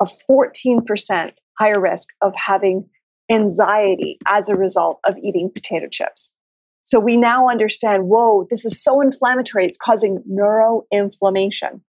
[0.00, 2.88] of 14% higher risk of having
[3.30, 6.32] anxiety as a result of eating potato chips.
[6.82, 9.66] So we now understand whoa, this is so inflammatory.
[9.66, 11.82] It's causing neuroinflammation.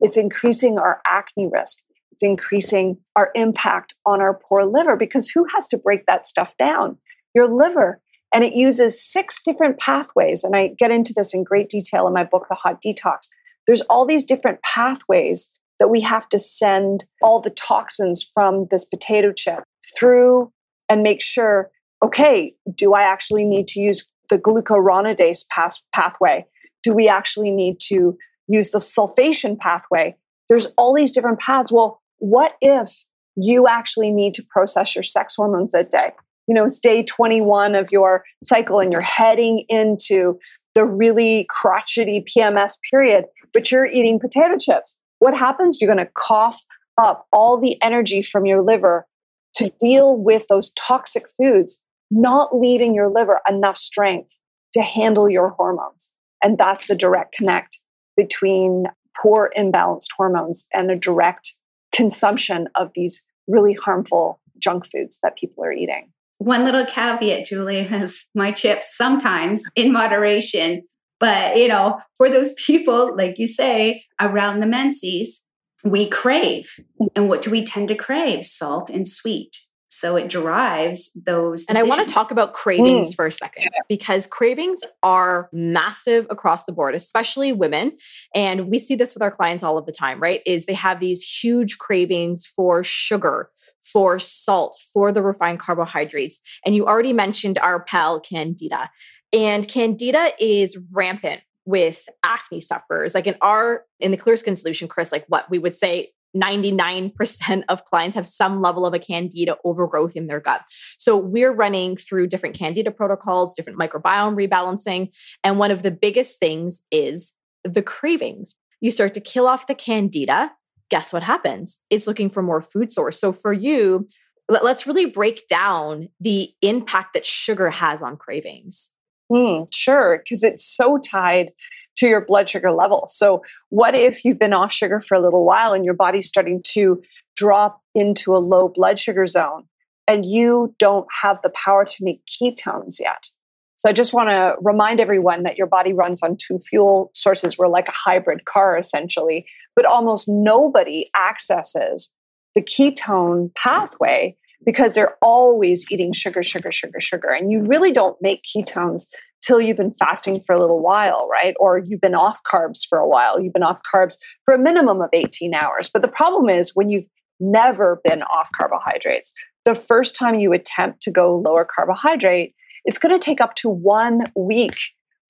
[0.00, 1.84] It's increasing our acne risk.
[2.12, 6.56] It's increasing our impact on our poor liver because who has to break that stuff
[6.56, 6.96] down?
[7.34, 8.00] Your liver.
[8.32, 10.44] And it uses six different pathways.
[10.44, 13.28] And I get into this in great detail in my book, The Hot Detox.
[13.66, 15.50] There's all these different pathways
[15.84, 19.62] that we have to send all the toxins from this potato chip
[19.94, 20.50] through
[20.88, 21.70] and make sure
[22.02, 26.46] okay, do I actually need to use the glucuronidase pass- pathway?
[26.82, 28.16] Do we actually need to
[28.46, 30.16] use the sulfation pathway?
[30.48, 31.70] There's all these different paths.
[31.70, 32.90] Well, what if
[33.36, 36.12] you actually need to process your sex hormones that day?
[36.46, 40.38] You know, it's day 21 of your cycle and you're heading into
[40.74, 45.78] the really crotchety PMS period, but you're eating potato chips what happens?
[45.80, 46.62] You're going to cough
[46.98, 49.06] up all the energy from your liver
[49.54, 54.38] to deal with those toxic foods, not leaving your liver enough strength
[54.74, 56.12] to handle your hormones.
[56.42, 57.78] And that's the direct connect
[58.18, 58.84] between
[59.18, 61.54] poor imbalanced hormones and a direct
[61.94, 66.12] consumption of these really harmful junk foods that people are eating.
[66.36, 70.82] One little caveat, Julie, is my chips sometimes in moderation
[71.20, 75.48] but, you know, for those people, like you say, around the menses,
[75.84, 76.80] we crave.
[77.14, 78.44] And what do we tend to crave?
[78.44, 79.56] Salt and sweet.
[79.94, 81.66] So it drives those.
[81.66, 81.68] Decisions.
[81.68, 83.16] And I want to talk about cravings mm.
[83.16, 87.96] for a second because cravings are massive across the board, especially women.
[88.34, 90.40] And we see this with our clients all of the time, right?
[90.46, 93.50] Is they have these huge cravings for sugar,
[93.82, 96.40] for salt, for the refined carbohydrates.
[96.66, 98.90] And you already mentioned our pal Candida.
[99.34, 103.14] And candida is rampant with acne sufferers.
[103.14, 107.64] Like in our, in the clear skin solution, Chris, like what we would say 99%
[107.68, 110.62] of clients have some level of a candida overgrowth in their gut.
[110.98, 115.10] So we're running through different candida protocols, different microbiome rebalancing.
[115.42, 117.32] And one of the biggest things is
[117.64, 118.54] the cravings.
[118.80, 120.52] You start to kill off the candida.
[120.90, 121.80] Guess what happens?
[121.88, 123.18] It's looking for more food source.
[123.18, 124.06] So for you,
[124.48, 128.90] let's really break down the impact that sugar has on cravings.
[129.32, 131.50] Mm, sure, because it's so tied
[131.96, 133.06] to your blood sugar level.
[133.08, 136.62] So, what if you've been off sugar for a little while and your body's starting
[136.72, 137.02] to
[137.36, 139.64] drop into a low blood sugar zone
[140.06, 143.30] and you don't have the power to make ketones yet?
[143.76, 147.56] So, I just want to remind everyone that your body runs on two fuel sources.
[147.56, 152.12] We're like a hybrid car essentially, but almost nobody accesses
[152.54, 157.28] the ketone pathway because they're always eating sugar, sugar, sugar, sugar.
[157.28, 159.06] And you really don't make ketones
[159.42, 161.54] till you've been fasting for a little while, right?
[161.60, 163.40] Or you've been off carbs for a while.
[163.40, 165.90] You've been off carbs for a minimum of 18 hours.
[165.92, 167.06] But the problem is when you've
[167.40, 169.32] never been off carbohydrates,
[169.64, 173.68] the first time you attempt to go lower carbohydrate, it's going to take up to
[173.68, 174.78] one week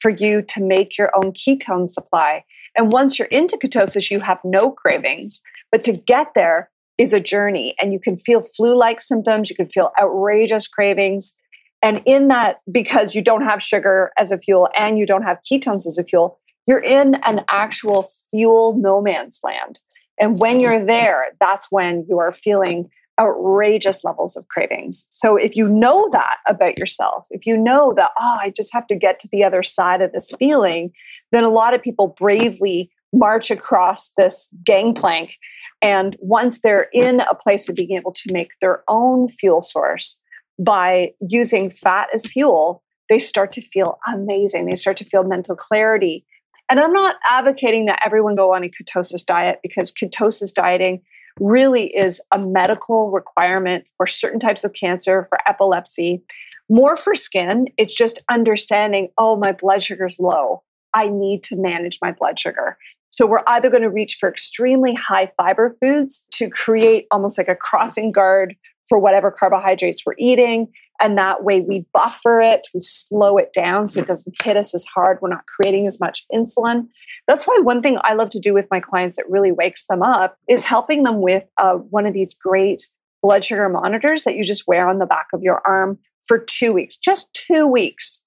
[0.01, 2.44] for you to make your own ketone supply.
[2.77, 5.40] And once you're into ketosis, you have no cravings.
[5.70, 9.57] But to get there, is a journey and you can feel flu like symptoms, you
[9.57, 11.37] can feel outrageous cravings.
[11.83, 15.38] And in that, because you don't have sugar as a fuel and you don't have
[15.50, 19.80] ketones as a fuel, you're in an actual fuel no man's land.
[20.18, 22.88] And when you're there, that's when you are feeling
[23.20, 25.07] outrageous levels of cravings.
[25.11, 28.87] So if you know that about yourself, if you know that, oh, I just have
[28.88, 30.92] to get to the other side of this feeling,
[31.30, 35.38] then a lot of people bravely march across this gangplank.
[35.81, 40.20] And once they're in a place of being able to make their own fuel source
[40.59, 44.66] by using fat as fuel, they start to feel amazing.
[44.66, 46.24] They start to feel mental clarity.
[46.68, 51.03] And I'm not advocating that everyone go on a ketosis diet because ketosis dieting
[51.40, 56.22] really is a medical requirement for certain types of cancer, for epilepsy,
[56.70, 57.66] more for skin.
[57.77, 60.62] It's just understanding, oh, my blood sugar's low.
[60.94, 62.79] I need to manage my blood sugar.
[63.14, 67.46] So we're either going to reach for extremely high fiber foods to create almost like
[67.46, 68.57] a crossing guard
[68.88, 70.66] for whatever carbohydrates we're eating.
[71.00, 74.74] And that way we buffer it, we slow it down so it doesn't hit us
[74.74, 75.18] as hard.
[75.22, 76.88] We're not creating as much insulin.
[77.29, 80.03] That's why one thing I love to do with my clients that really wakes them
[80.03, 82.83] up is helping them with uh, one of these great
[83.22, 86.72] blood sugar monitors that you just wear on the back of your arm for two
[86.72, 88.24] weeks, just two weeks.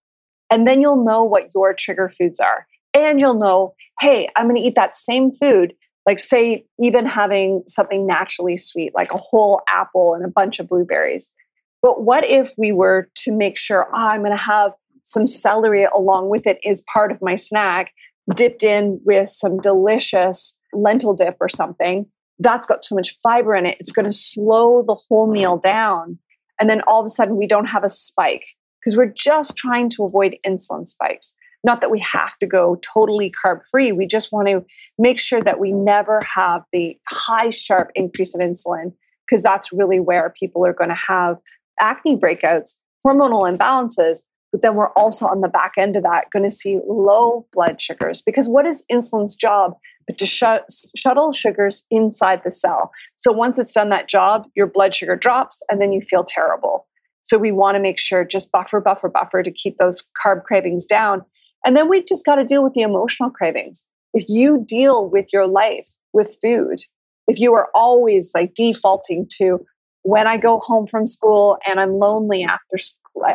[0.50, 2.65] And then you'll know what your trigger foods are.
[3.05, 5.73] And you'll know, hey, I'm going to eat that same food
[6.05, 10.69] like say even having something naturally sweet like a whole apple and a bunch of
[10.69, 11.33] blueberries
[11.81, 15.86] but what if we were to make sure, oh, I'm going to have some celery
[15.86, 17.91] along with it is part of my snack,
[18.36, 22.05] dipped in with some delicious lentil dip or something?
[22.39, 26.19] That's got so much fiber in it, it's going to slow the whole meal down.
[26.60, 28.45] And then all of a sudden, we don't have a spike
[28.79, 31.37] because we're just trying to avoid insulin spikes.
[31.63, 33.91] Not that we have to go totally carb free.
[33.91, 34.63] We just want to
[34.98, 38.93] make sure that we never have the high, sharp increase of insulin
[39.28, 41.39] because that's really where people are going to have
[41.80, 44.20] acne breakouts, hormonal imbalances,
[44.52, 47.80] but then we're also on the back end of that going to see low blood
[47.80, 49.74] sugars because what is insulin's job
[50.08, 54.67] but to sh- shuttle sugars inside the cell so once it's done that job your
[54.67, 56.88] blood sugar drops and then you feel terrible
[57.24, 60.86] so we want to make sure just buffer buffer buffer to keep those carb cravings
[60.86, 61.24] down
[61.67, 65.27] and then we've just got to deal with the emotional cravings if you deal with
[65.32, 66.80] your life with food
[67.27, 69.60] if you are always like defaulting to
[70.08, 72.77] when I go home from school and I'm lonely after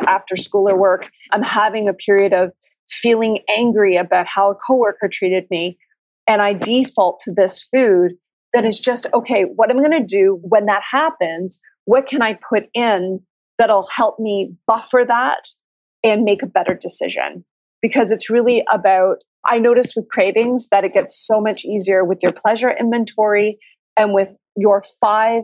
[0.07, 2.51] after school or work, I'm having a period of
[2.89, 5.77] feeling angry about how a coworker treated me,
[6.27, 8.13] and I default to this food,
[8.53, 9.43] then it's just okay.
[9.43, 11.59] What am I going to do when that happens?
[11.85, 13.19] What can I put in
[13.59, 15.41] that'll help me buffer that
[16.03, 17.45] and make a better decision?
[17.83, 19.17] Because it's really about.
[19.45, 23.59] I notice with cravings that it gets so much easier with your pleasure inventory
[23.97, 25.43] and with your five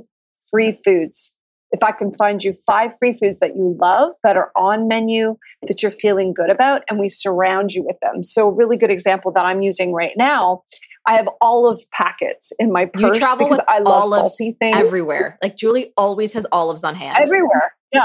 [0.49, 1.34] free foods.
[1.71, 5.36] If I can find you five free foods that you love that are on menu
[5.67, 8.23] that you're feeling good about, and we surround you with them.
[8.23, 10.63] So, a really good example that I'm using right now
[11.10, 15.39] I have olive packets in my purse you travel because I love salty things everywhere.
[15.41, 17.17] Like Julie always has olives on hand.
[17.19, 17.73] Everywhere.
[17.91, 18.04] Yeah.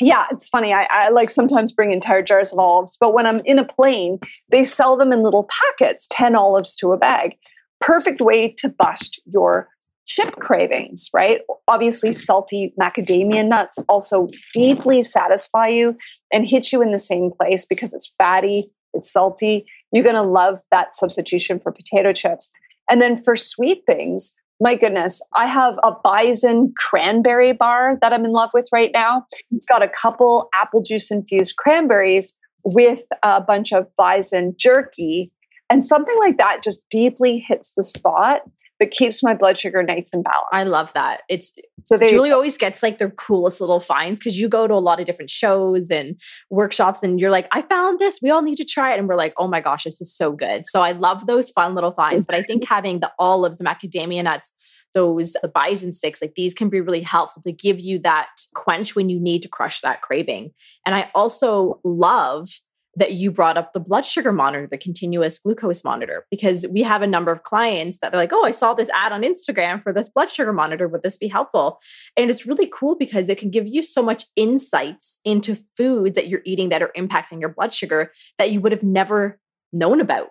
[0.00, 0.72] Yeah, it's funny.
[0.72, 4.18] I, I, like sometimes bring entire jars of olives, but when I'm in a plane,
[4.50, 7.36] they sell them in little packets, 10 olives to a bag.
[7.80, 9.68] Perfect way to bust your
[10.06, 11.42] chip cravings, right?
[11.68, 15.94] Obviously, salty macadamia nuts also deeply satisfy you
[16.32, 19.66] and hit you in the same place because it's fatty, it's salty.
[19.92, 22.50] You're going to love that substitution for potato chips.
[22.90, 28.24] And then for sweet things, my goodness, I have a bison cranberry bar that I'm
[28.24, 29.26] in love with right now.
[29.50, 35.30] It's got a couple apple juice infused cranberries with a bunch of bison jerky.
[35.68, 38.42] And something like that just deeply hits the spot
[38.82, 40.46] but keeps my blood sugar nice and balanced.
[40.50, 41.20] I love that.
[41.28, 41.52] It's
[41.84, 44.82] so they Julie always gets like the coolest little finds because you go to a
[44.82, 48.18] lot of different shows and workshops and you're like, I found this.
[48.20, 48.98] We all need to try it.
[48.98, 50.64] And we're like, oh my gosh, this is so good.
[50.66, 52.26] So I love those fun little finds.
[52.26, 54.52] But I think having the olives, the macadamia nuts,
[54.94, 58.96] those the bison sticks, like these can be really helpful to give you that quench
[58.96, 60.50] when you need to crush that craving.
[60.84, 62.48] And I also love
[62.96, 67.00] that you brought up the blood sugar monitor, the continuous glucose monitor, because we have
[67.00, 69.92] a number of clients that they're like, oh, I saw this ad on Instagram for
[69.92, 70.88] this blood sugar monitor.
[70.88, 71.80] Would this be helpful?
[72.16, 76.28] And it's really cool because it can give you so much insights into foods that
[76.28, 79.40] you're eating that are impacting your blood sugar that you would have never
[79.72, 80.28] known about.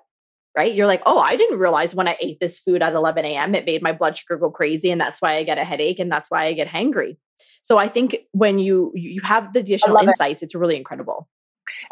[0.56, 0.76] Right.
[0.76, 3.66] You're like, oh, I didn't realize when I ate this food at 11 a.m., it
[3.66, 4.92] made my blood sugar go crazy.
[4.92, 7.16] And that's why I get a headache and that's why I get hangry.
[7.62, 10.48] So I think when you you have the additional insights, it.
[10.48, 11.30] it's really incredible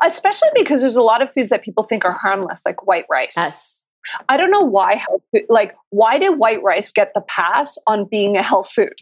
[0.03, 3.33] especially because there's a lot of foods that people think are harmless, like white rice.
[3.35, 3.85] Yes.
[4.27, 8.05] I don't know why health food, like why did white rice get the pass on
[8.05, 8.93] being a health food?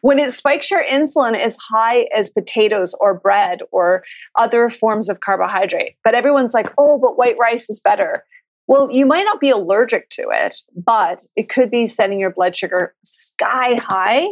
[0.00, 4.02] When it spikes your insulin as high as potatoes or bread or
[4.34, 5.94] other forms of carbohydrate.
[6.02, 8.24] But everyone's like, oh, but white rice is better.
[8.66, 12.56] Well, you might not be allergic to it, but it could be setting your blood
[12.56, 14.26] sugar sky high.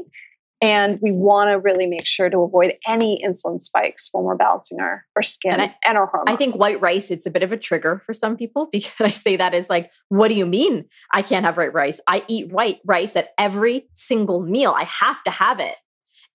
[0.62, 4.80] And we want to really make sure to avoid any insulin spikes when we're balancing
[4.80, 6.34] our, our skin and, I, and our hormones.
[6.34, 9.10] I think white rice, it's a bit of a trigger for some people because I
[9.10, 12.00] say that is like, what do you mean I can't have white rice?
[12.06, 14.74] I eat white rice at every single meal.
[14.76, 15.76] I have to have it.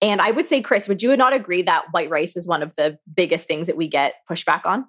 [0.00, 2.74] And I would say, Chris, would you not agree that white rice is one of
[2.76, 4.84] the biggest things that we get pushback on?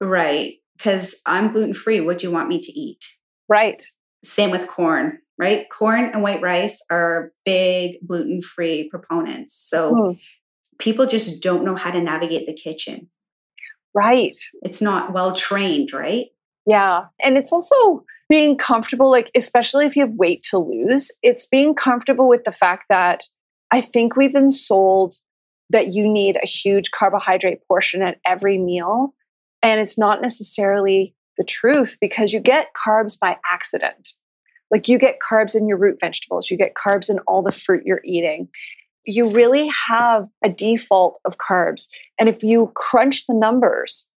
[0.00, 0.54] Right.
[0.76, 2.00] Because I'm gluten free.
[2.00, 3.04] What do you want me to eat?
[3.48, 3.82] Right.
[4.24, 5.66] Same with corn, right?
[5.70, 9.54] Corn and white rice are big gluten free proponents.
[9.54, 10.18] So mm.
[10.78, 13.08] people just don't know how to navigate the kitchen.
[13.94, 14.36] Right.
[14.62, 16.26] It's not well trained, right?
[16.66, 17.06] Yeah.
[17.22, 21.74] And it's also being comfortable, like, especially if you have weight to lose, it's being
[21.74, 23.22] comfortable with the fact that
[23.70, 25.14] I think we've been sold
[25.70, 29.14] that you need a huge carbohydrate portion at every meal.
[29.62, 34.10] And it's not necessarily the truth because you get carbs by accident.
[34.70, 37.84] Like you get carbs in your root vegetables, you get carbs in all the fruit
[37.84, 38.48] you're eating.
[39.06, 41.88] You really have a default of carbs.
[42.18, 44.08] And if you crunch the numbers,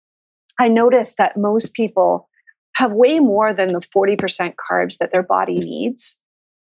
[0.58, 2.28] I notice that most people
[2.76, 6.18] have way more than the 40% carbs that their body needs.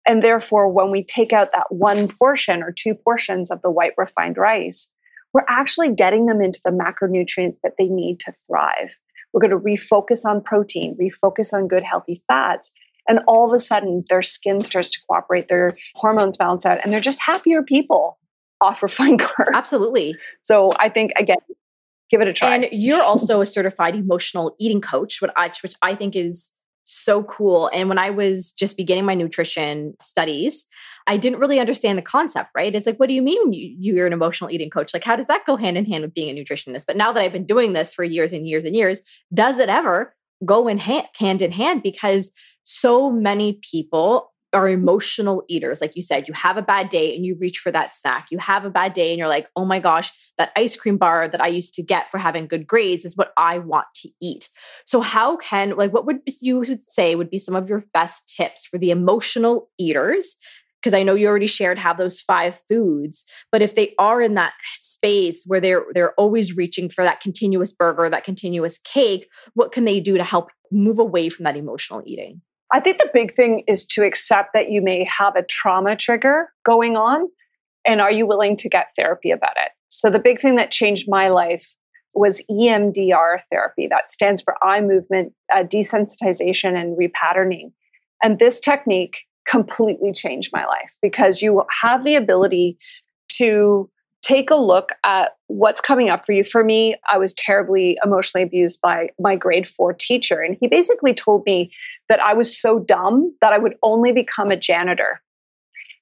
[0.07, 3.93] And therefore, when we take out that one portion or two portions of the white
[3.97, 4.93] refined rice,
[5.33, 8.99] we're actually getting them into the macronutrients that they need to thrive.
[9.33, 12.73] We're going to refocus on protein, refocus on good, healthy fats.
[13.09, 16.93] And all of a sudden, their skin starts to cooperate, their hormones balance out, and
[16.93, 18.19] they're just happier people
[18.61, 19.55] off refined carbs.
[19.55, 20.17] Absolutely.
[20.43, 21.39] So I think, again,
[22.11, 22.55] give it a try.
[22.55, 26.53] And you're also a certified emotional eating coach, which I, which I think is
[26.91, 27.69] so cool.
[27.75, 30.65] And when I was just beginning my nutrition studies,
[31.07, 32.75] I didn't really understand the concept, right?
[32.75, 34.95] It's like, what do you mean you, you're an emotional eating coach?
[34.95, 36.87] Like, how does that go hand in hand with being a nutritionist?
[36.87, 39.03] But now that I've been doing this for years and years and years,
[39.35, 40.15] does it ever
[40.47, 41.83] go in hand, hand in hand?
[41.83, 42.31] Because
[42.71, 45.81] so many people are emotional eaters.
[45.81, 48.27] Like you said, you have a bad day and you reach for that snack.
[48.31, 51.29] You have a bad day and you're like, oh my gosh, that ice cream bar
[51.29, 54.51] that I used to get for having good grades is what I want to eat.
[54.85, 58.67] So, how can, like, what would you say would be some of your best tips
[58.67, 60.37] for the emotional eaters?
[60.83, 64.35] Because I know you already shared how those five foods, but if they are in
[64.35, 69.73] that space where they're they're always reaching for that continuous burger, that continuous cake, what
[69.73, 72.43] can they do to help move away from that emotional eating?
[72.71, 76.53] I think the big thing is to accept that you may have a trauma trigger
[76.65, 77.29] going on.
[77.87, 79.71] And are you willing to get therapy about it?
[79.89, 81.77] So, the big thing that changed my life
[82.15, 83.87] was EMDR therapy.
[83.89, 87.73] That stands for eye movement uh, desensitization and repatterning.
[88.23, 92.77] And this technique completely changed my life because you have the ability
[93.39, 93.89] to
[94.23, 96.45] take a look at what's coming up for you.
[96.45, 100.41] For me, I was terribly emotionally abused by my grade four teacher.
[100.41, 101.73] And he basically told me
[102.09, 105.21] that I was so dumb that I would only become a janitor.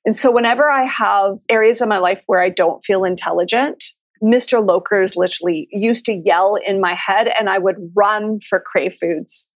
[0.04, 3.82] And so, whenever I have areas of my life where I don't feel intelligent,
[4.22, 4.64] Mr.
[4.64, 9.48] Lokers literally used to yell in my head and I would run for Crave Foods.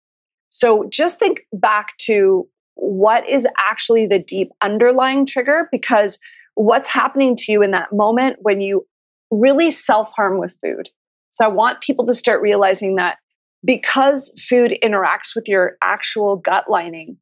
[0.48, 6.18] So, just think back to what is actually the deep underlying trigger because
[6.55, 8.86] what's happening to you in that moment when you
[9.30, 10.88] really self harm with food.
[11.30, 13.18] So I want people to start realizing that
[13.64, 17.16] because food interacts with your actual gut lining,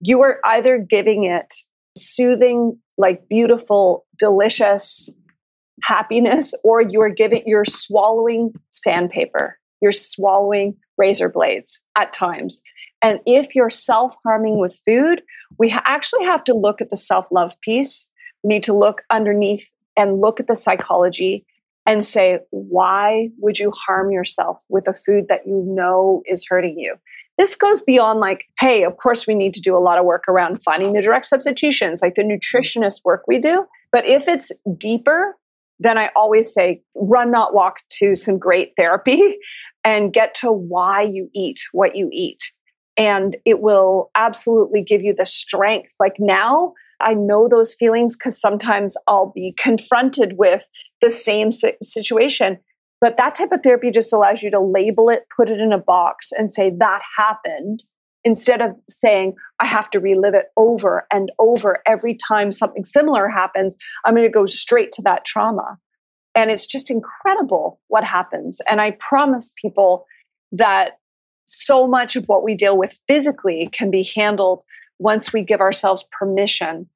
[0.00, 1.52] you are either giving it
[1.96, 5.10] soothing, like beautiful, delicious
[5.82, 12.62] happiness, or you are giving, you're swallowing sandpaper, you're swallowing razor blades at times.
[13.02, 15.22] And if you're self harming with food,
[15.58, 18.08] we actually have to look at the self love piece
[18.44, 21.44] need to look underneath and look at the psychology
[21.86, 26.78] and say, why would you harm yourself with a food that you know is hurting
[26.78, 26.96] you?
[27.36, 30.24] This goes beyond like, hey, of course, we need to do a lot of work
[30.28, 33.66] around finding the direct substitutions, like the nutritionist work we do.
[33.92, 35.36] But if it's deeper,
[35.80, 39.20] then I always say, run, not walk to some great therapy
[39.84, 42.52] and get to why you eat what you eat.
[42.96, 45.94] And it will absolutely give you the strength.
[45.98, 46.74] Like now,
[47.04, 50.66] I know those feelings because sometimes I'll be confronted with
[51.00, 52.58] the same situation.
[53.00, 55.78] But that type of therapy just allows you to label it, put it in a
[55.78, 57.84] box, and say, that happened,
[58.24, 63.28] instead of saying, I have to relive it over and over every time something similar
[63.28, 63.76] happens.
[64.06, 65.76] I'm going to go straight to that trauma.
[66.34, 68.60] And it's just incredible what happens.
[68.68, 70.06] And I promise people
[70.52, 70.98] that
[71.44, 74.62] so much of what we deal with physically can be handled
[74.98, 76.88] once we give ourselves permission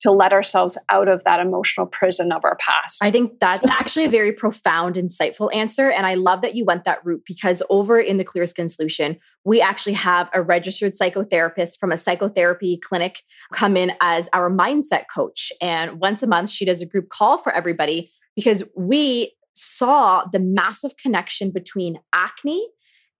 [0.00, 3.02] to let ourselves out of that emotional prison of our past.
[3.02, 5.90] I think that's actually a very profound, insightful answer.
[5.90, 9.18] And I love that you went that route because over in the Clear Skin Solution,
[9.44, 13.22] we actually have a registered psychotherapist from a psychotherapy clinic
[13.52, 15.52] come in as our mindset coach.
[15.60, 20.38] And once a month, she does a group call for everybody because we saw the
[20.38, 22.68] massive connection between acne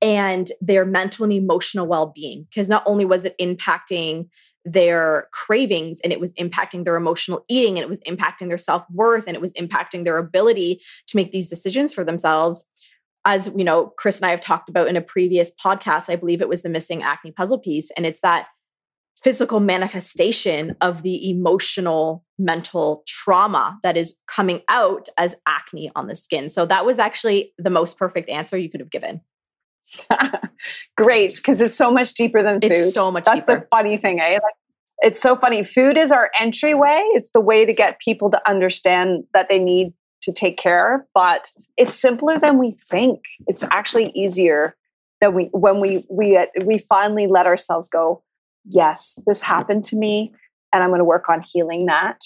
[0.02, 2.46] and their mental and emotional well being.
[2.48, 4.28] Because not only was it impacting
[4.64, 8.84] their cravings and it was impacting their emotional eating and it was impacting their self
[8.90, 12.64] worth and it was impacting their ability to make these decisions for themselves.
[13.24, 16.40] As you know, Chris and I have talked about in a previous podcast, I believe
[16.40, 17.90] it was the missing acne puzzle piece.
[17.96, 18.46] And it's that
[19.22, 26.16] physical manifestation of the emotional mental trauma that is coming out as acne on the
[26.16, 26.48] skin.
[26.48, 29.20] So that was actually the most perfect answer you could have given.
[30.96, 32.70] Great, because it's so much deeper than food.
[32.72, 33.60] It's so much That's deeper.
[33.60, 34.32] the funny thing, eh?
[34.32, 34.54] Like,
[35.02, 35.62] it's so funny.
[35.62, 37.02] Food is our entryway.
[37.14, 41.50] It's the way to get people to understand that they need to take care, but
[41.78, 43.20] it's simpler than we think.
[43.46, 44.76] It's actually easier
[45.22, 48.22] than we when we we uh, we finally let ourselves go.
[48.66, 50.34] Yes, this happened to me,
[50.74, 52.20] and I'm going to work on healing that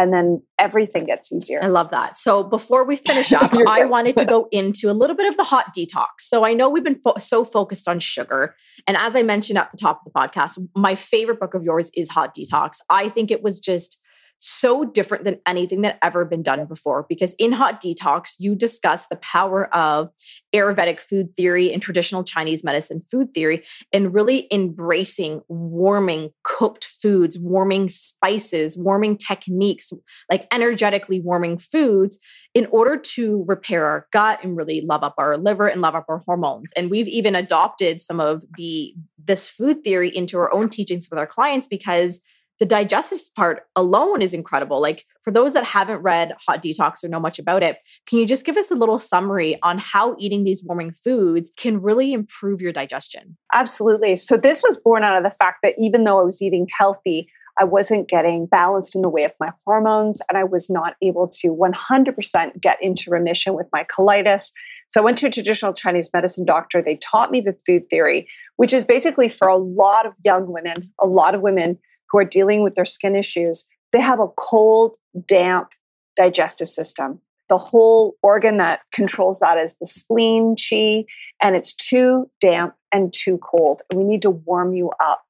[0.00, 1.62] and then everything gets easier.
[1.62, 2.16] I love that.
[2.16, 5.44] So before we finish up, I wanted to go into a little bit of the
[5.44, 6.20] hot detox.
[6.20, 8.54] So I know we've been fo- so focused on sugar.
[8.86, 11.90] And as I mentioned at the top of the podcast, my favorite book of yours
[11.94, 12.78] is Hot Detox.
[12.88, 14.00] I think it was just
[14.40, 19.06] so different than anything that ever been done before because in hot detox you discuss
[19.06, 20.10] the power of
[20.54, 23.62] ayurvedic food theory and traditional chinese medicine food theory
[23.92, 29.92] and really embracing warming cooked foods warming spices warming techniques
[30.30, 32.18] like energetically warming foods
[32.54, 36.06] in order to repair our gut and really love up our liver and love up
[36.08, 36.72] our hormones.
[36.72, 41.18] And we've even adopted some of the this food theory into our own teachings with
[41.18, 42.20] our clients because
[42.60, 44.80] the digestive part alone is incredible.
[44.80, 48.26] Like for those that haven't read Hot Detox or know much about it, can you
[48.26, 52.60] just give us a little summary on how eating these warming foods can really improve
[52.60, 53.36] your digestion?
[53.52, 54.14] Absolutely.
[54.14, 57.30] So this was born out of the fact that even though I was eating healthy,
[57.58, 61.28] I wasn't getting balanced in the way of my hormones, and I was not able
[61.28, 64.52] to 100% get into remission with my colitis.
[64.88, 66.80] So I went to a traditional Chinese medicine doctor.
[66.80, 70.76] They taught me the food theory, which is basically for a lot of young women,
[71.00, 71.78] a lot of women
[72.10, 74.96] who are dealing with their skin issues, they have a cold,
[75.26, 75.72] damp
[76.16, 77.20] digestive system.
[77.48, 81.04] The whole organ that controls that is the spleen, chi,
[81.42, 83.82] and it's too damp and too cold.
[83.94, 85.22] We need to warm you up.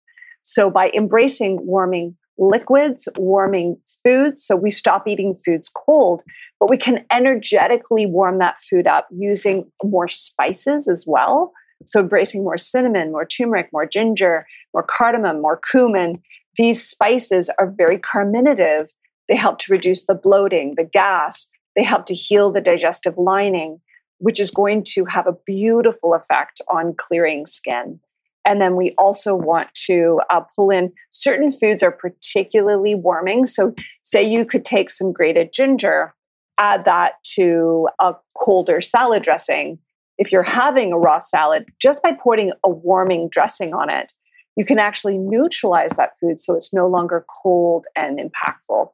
[0.42, 6.22] So, by embracing warming liquids, warming foods, so we stop eating foods cold,
[6.58, 11.52] but we can energetically warm that food up using more spices as well.
[11.86, 14.42] So, embracing more cinnamon, more turmeric, more ginger,
[14.74, 16.20] more cardamom, more cumin,
[16.56, 18.90] these spices are very carminative.
[19.28, 21.50] They help to reduce the bloating, the gas.
[21.76, 23.80] They help to heal the digestive lining,
[24.18, 28.00] which is going to have a beautiful effect on clearing skin.
[28.44, 33.46] And then we also want to uh, pull in certain foods are particularly warming.
[33.46, 36.14] So, say you could take some grated ginger,
[36.58, 39.78] add that to a colder salad dressing.
[40.18, 44.12] If you're having a raw salad, just by putting a warming dressing on it,
[44.56, 48.90] you can actually neutralize that food so it's no longer cold and impactful.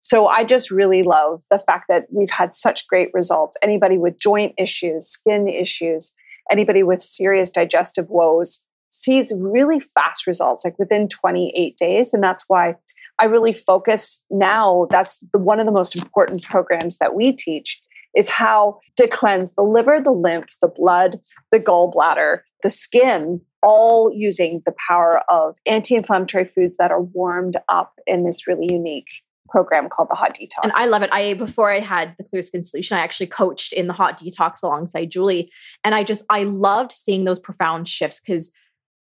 [0.00, 3.56] So I just really love the fact that we've had such great results.
[3.62, 6.14] Anybody with joint issues, skin issues,
[6.50, 12.14] anybody with serious digestive woes sees really fast results, like within 28 days.
[12.14, 12.74] And that's why
[13.18, 14.86] I really focus now.
[14.90, 17.80] That's the, one of the most important programs that we teach
[18.18, 21.20] is how to cleanse the liver, the lymph, the blood,
[21.52, 27.56] the gallbladder, the skin all using the power of anti inflammatory foods that are warmed
[27.68, 29.08] up in this really unique
[29.48, 30.62] program called the hot detox.
[30.62, 31.10] And i love it.
[31.12, 34.62] I before i had the clear skin solution i actually coached in the hot detox
[34.62, 35.50] alongside julie.
[35.84, 38.50] And i just i loved seeing those profound shifts because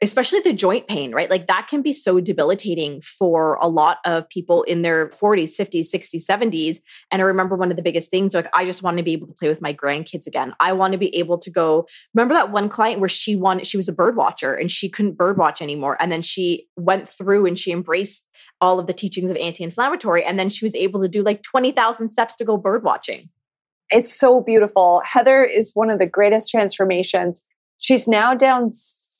[0.02, 1.30] especially the joint pain, right?
[1.30, 5.88] Like that can be so debilitating for a lot of people in their 40s, 50s,
[5.94, 6.78] 60s, 70s.
[7.10, 9.28] And I remember one of the biggest things, like I just want to be able
[9.28, 10.54] to play with my grandkids again.
[10.60, 11.88] I want to be able to go.
[12.14, 15.18] Remember that one client where she wanted, she was a bird watcher and she couldn't
[15.18, 15.96] bird watch anymore.
[16.02, 18.28] And then she went through and she embraced
[18.60, 20.26] all of the teachings of anti-inflammatory.
[20.26, 23.30] And then she was able to do like 20,000 steps to go bird watching.
[23.90, 25.02] It's so beautiful.
[25.06, 27.46] Heather is one of the greatest transformations.
[27.78, 28.72] She's now down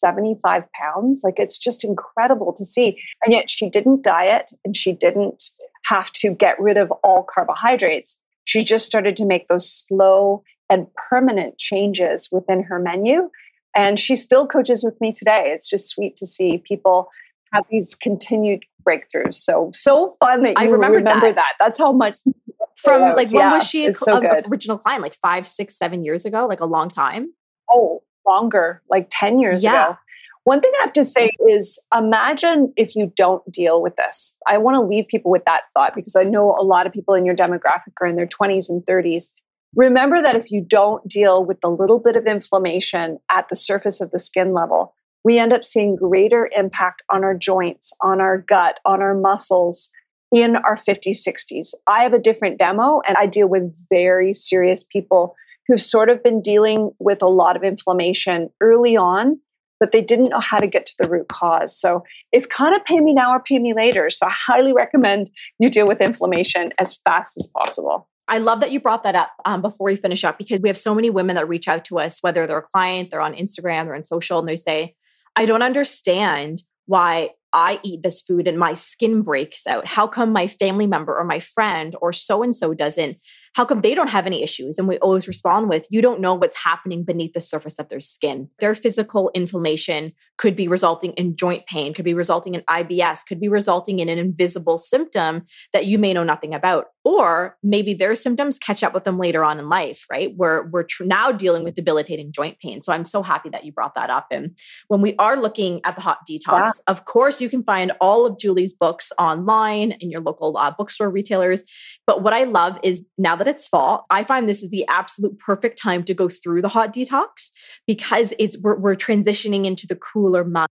[0.04, 1.22] 75 pounds.
[1.24, 3.02] Like it's just incredible to see.
[3.24, 5.52] And yet she didn't diet and she didn't
[5.86, 8.20] have to get rid of all carbohydrates.
[8.44, 13.30] She just started to make those slow and permanent changes within her menu.
[13.76, 15.44] And she still coaches with me today.
[15.48, 17.10] It's just sweet to see people
[17.54, 19.36] have these continued breakthroughs.
[19.36, 21.36] So so fun that you I remember, remember that.
[21.36, 21.54] that.
[21.60, 22.18] That's how much
[22.78, 25.02] from like when yeah, was she a, so a, original client?
[25.02, 27.34] Like five, six, seven years ago, like a long time.
[27.70, 29.84] Oh, longer, like ten years yeah.
[29.86, 29.98] ago.
[30.46, 34.36] One thing I have to say is imagine if you don't deal with this.
[34.46, 37.14] I want to leave people with that thought because I know a lot of people
[37.14, 39.30] in your demographic are in their 20s and 30s.
[39.76, 44.02] Remember that if you don't deal with the little bit of inflammation at the surface
[44.02, 44.94] of the skin level,
[45.24, 49.92] we end up seeing greater impact on our joints, on our gut, on our muscles
[50.34, 51.74] in our 50s, 60s.
[51.88, 55.36] I have a different demo and I deal with very serious people
[55.68, 59.40] who've sort of been dealing with a lot of inflammation early on,
[59.80, 61.80] but they didn't know how to get to the root cause.
[61.80, 64.10] So it's kind of pay me now or pay me later.
[64.10, 68.08] So I highly recommend you deal with inflammation as fast as possible.
[68.28, 70.78] I love that you brought that up um, before we finish up because we have
[70.78, 73.86] so many women that reach out to us, whether they're a client, they're on Instagram,
[73.86, 74.96] they're on social, and they say,
[75.36, 79.86] I don't understand why I eat this food and my skin breaks out.
[79.86, 83.18] How come my family member or my friend or so and so doesn't?
[83.54, 84.78] How come they don't have any issues?
[84.78, 88.00] And we always respond with, you don't know what's happening beneath the surface of their
[88.00, 88.50] skin.
[88.60, 93.40] Their physical inflammation could be resulting in joint pain, could be resulting in IBS, could
[93.40, 96.88] be resulting in an invisible symptom that you may know nothing about.
[97.06, 100.34] Or maybe their symptoms catch up with them later on in life, right?
[100.36, 102.82] Where we're tr- now dealing with debilitating joint pain.
[102.82, 104.28] So I'm so happy that you brought that up.
[104.32, 106.72] And when we are looking at the hot detox, wow.
[106.88, 111.10] of course, you can find all of Julie's books online in your local uh, bookstore
[111.10, 111.64] retailers.
[112.08, 114.86] But what I love is now that that it's fall, I find this is the
[114.88, 117.52] absolute perfect time to go through the hot detox
[117.86, 120.70] because it's we're, we're transitioning into the cooler month.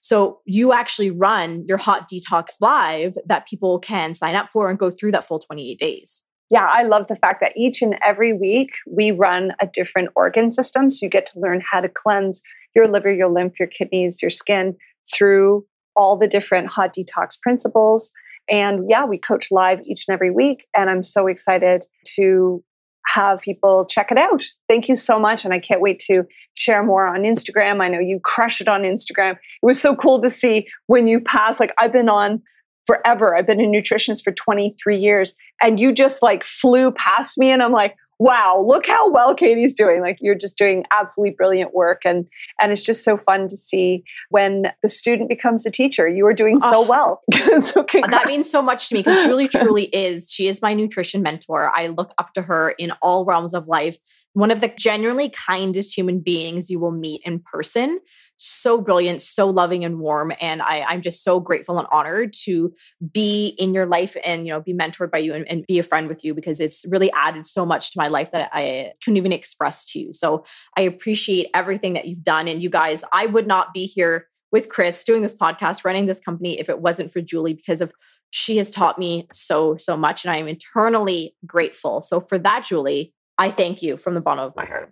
[0.00, 4.78] So you actually run your hot detox live that people can sign up for and
[4.78, 6.24] go through that full 28 days.
[6.50, 10.50] Yeah, I love the fact that each and every week we run a different organ
[10.50, 10.90] system.
[10.90, 12.42] So you get to learn how to cleanse
[12.74, 14.76] your liver, your lymph, your kidneys, your skin
[15.12, 15.64] through
[15.96, 18.12] all the different hot detox principles.
[18.48, 20.66] And yeah, we coach live each and every week.
[20.76, 21.84] And I'm so excited
[22.14, 22.62] to
[23.06, 24.42] have people check it out.
[24.68, 25.44] Thank you so much.
[25.44, 26.24] And I can't wait to
[26.54, 27.80] share more on Instagram.
[27.80, 29.32] I know you crush it on Instagram.
[29.32, 32.42] It was so cool to see when you pass, like I've been on
[32.86, 33.36] forever.
[33.36, 37.62] I've been a nutritionist for 23 years and you just like flew past me and
[37.62, 40.00] I'm like, wow, look how well Katie's doing.
[40.00, 42.02] Like you're just doing absolutely brilliant work.
[42.04, 42.26] And
[42.60, 46.08] and it's just so fun to see when the student becomes a teacher.
[46.08, 47.22] You are doing so oh, well.
[47.60, 50.30] so that means so much to me because Julie truly is.
[50.30, 51.70] She is my nutrition mentor.
[51.74, 53.98] I look up to her in all realms of life.
[54.32, 58.00] One of the genuinely kindest human beings you will meet in person
[58.36, 60.32] so brilliant, so loving and warm.
[60.40, 62.74] And I, I'm just so grateful and honored to
[63.12, 65.82] be in your life and, you know, be mentored by you and, and be a
[65.82, 69.16] friend with you because it's really added so much to my life that I couldn't
[69.16, 70.12] even express to you.
[70.12, 70.44] So
[70.76, 72.48] I appreciate everything that you've done.
[72.48, 76.20] And you guys, I would not be here with Chris doing this podcast, running this
[76.20, 77.92] company if it wasn't for Julie because of
[78.30, 80.24] she has taught me so, so much.
[80.24, 82.00] And I am eternally grateful.
[82.00, 84.90] So for that, Julie, I thank you from the bottom of my heart.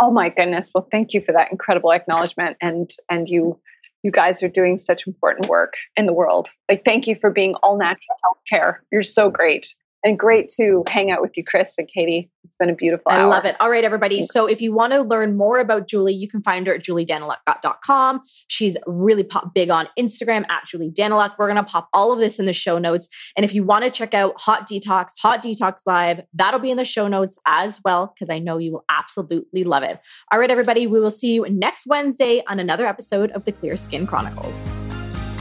[0.00, 0.70] Oh my goodness.
[0.74, 2.56] Well, thank you for that incredible acknowledgement.
[2.60, 3.58] And and you
[4.02, 6.48] you guys are doing such important work in the world.
[6.68, 8.78] Like thank you for being all natural healthcare.
[8.90, 9.74] You're so great
[10.04, 12.30] and great to hang out with you, Chris and Katie.
[12.44, 13.28] It's been a beautiful I hour.
[13.28, 13.56] love it.
[13.60, 14.16] All right, everybody.
[14.16, 14.32] Thanks.
[14.32, 18.20] So if you want to learn more about Julie, you can find her at juliedaniluk.com.
[18.48, 21.34] She's really pop big on Instagram at Julie Daniluk.
[21.38, 23.08] We're going to pop all of this in the show notes.
[23.36, 26.76] And if you want to check out Hot Detox, Hot Detox Live, that'll be in
[26.76, 30.00] the show notes as well, because I know you will absolutely love it.
[30.32, 30.86] All right, everybody.
[30.86, 34.68] We will see you next Wednesday on another episode of the Clear Skin Chronicles.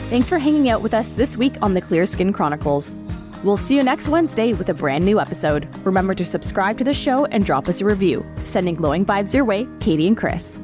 [0.09, 2.95] Thanks for hanging out with us this week on the Clear Skin Chronicles.
[3.43, 5.67] We'll see you next Wednesday with a brand new episode.
[5.83, 8.23] Remember to subscribe to the show and drop us a review.
[8.43, 10.59] Sending glowing vibes your way, Katie and Chris.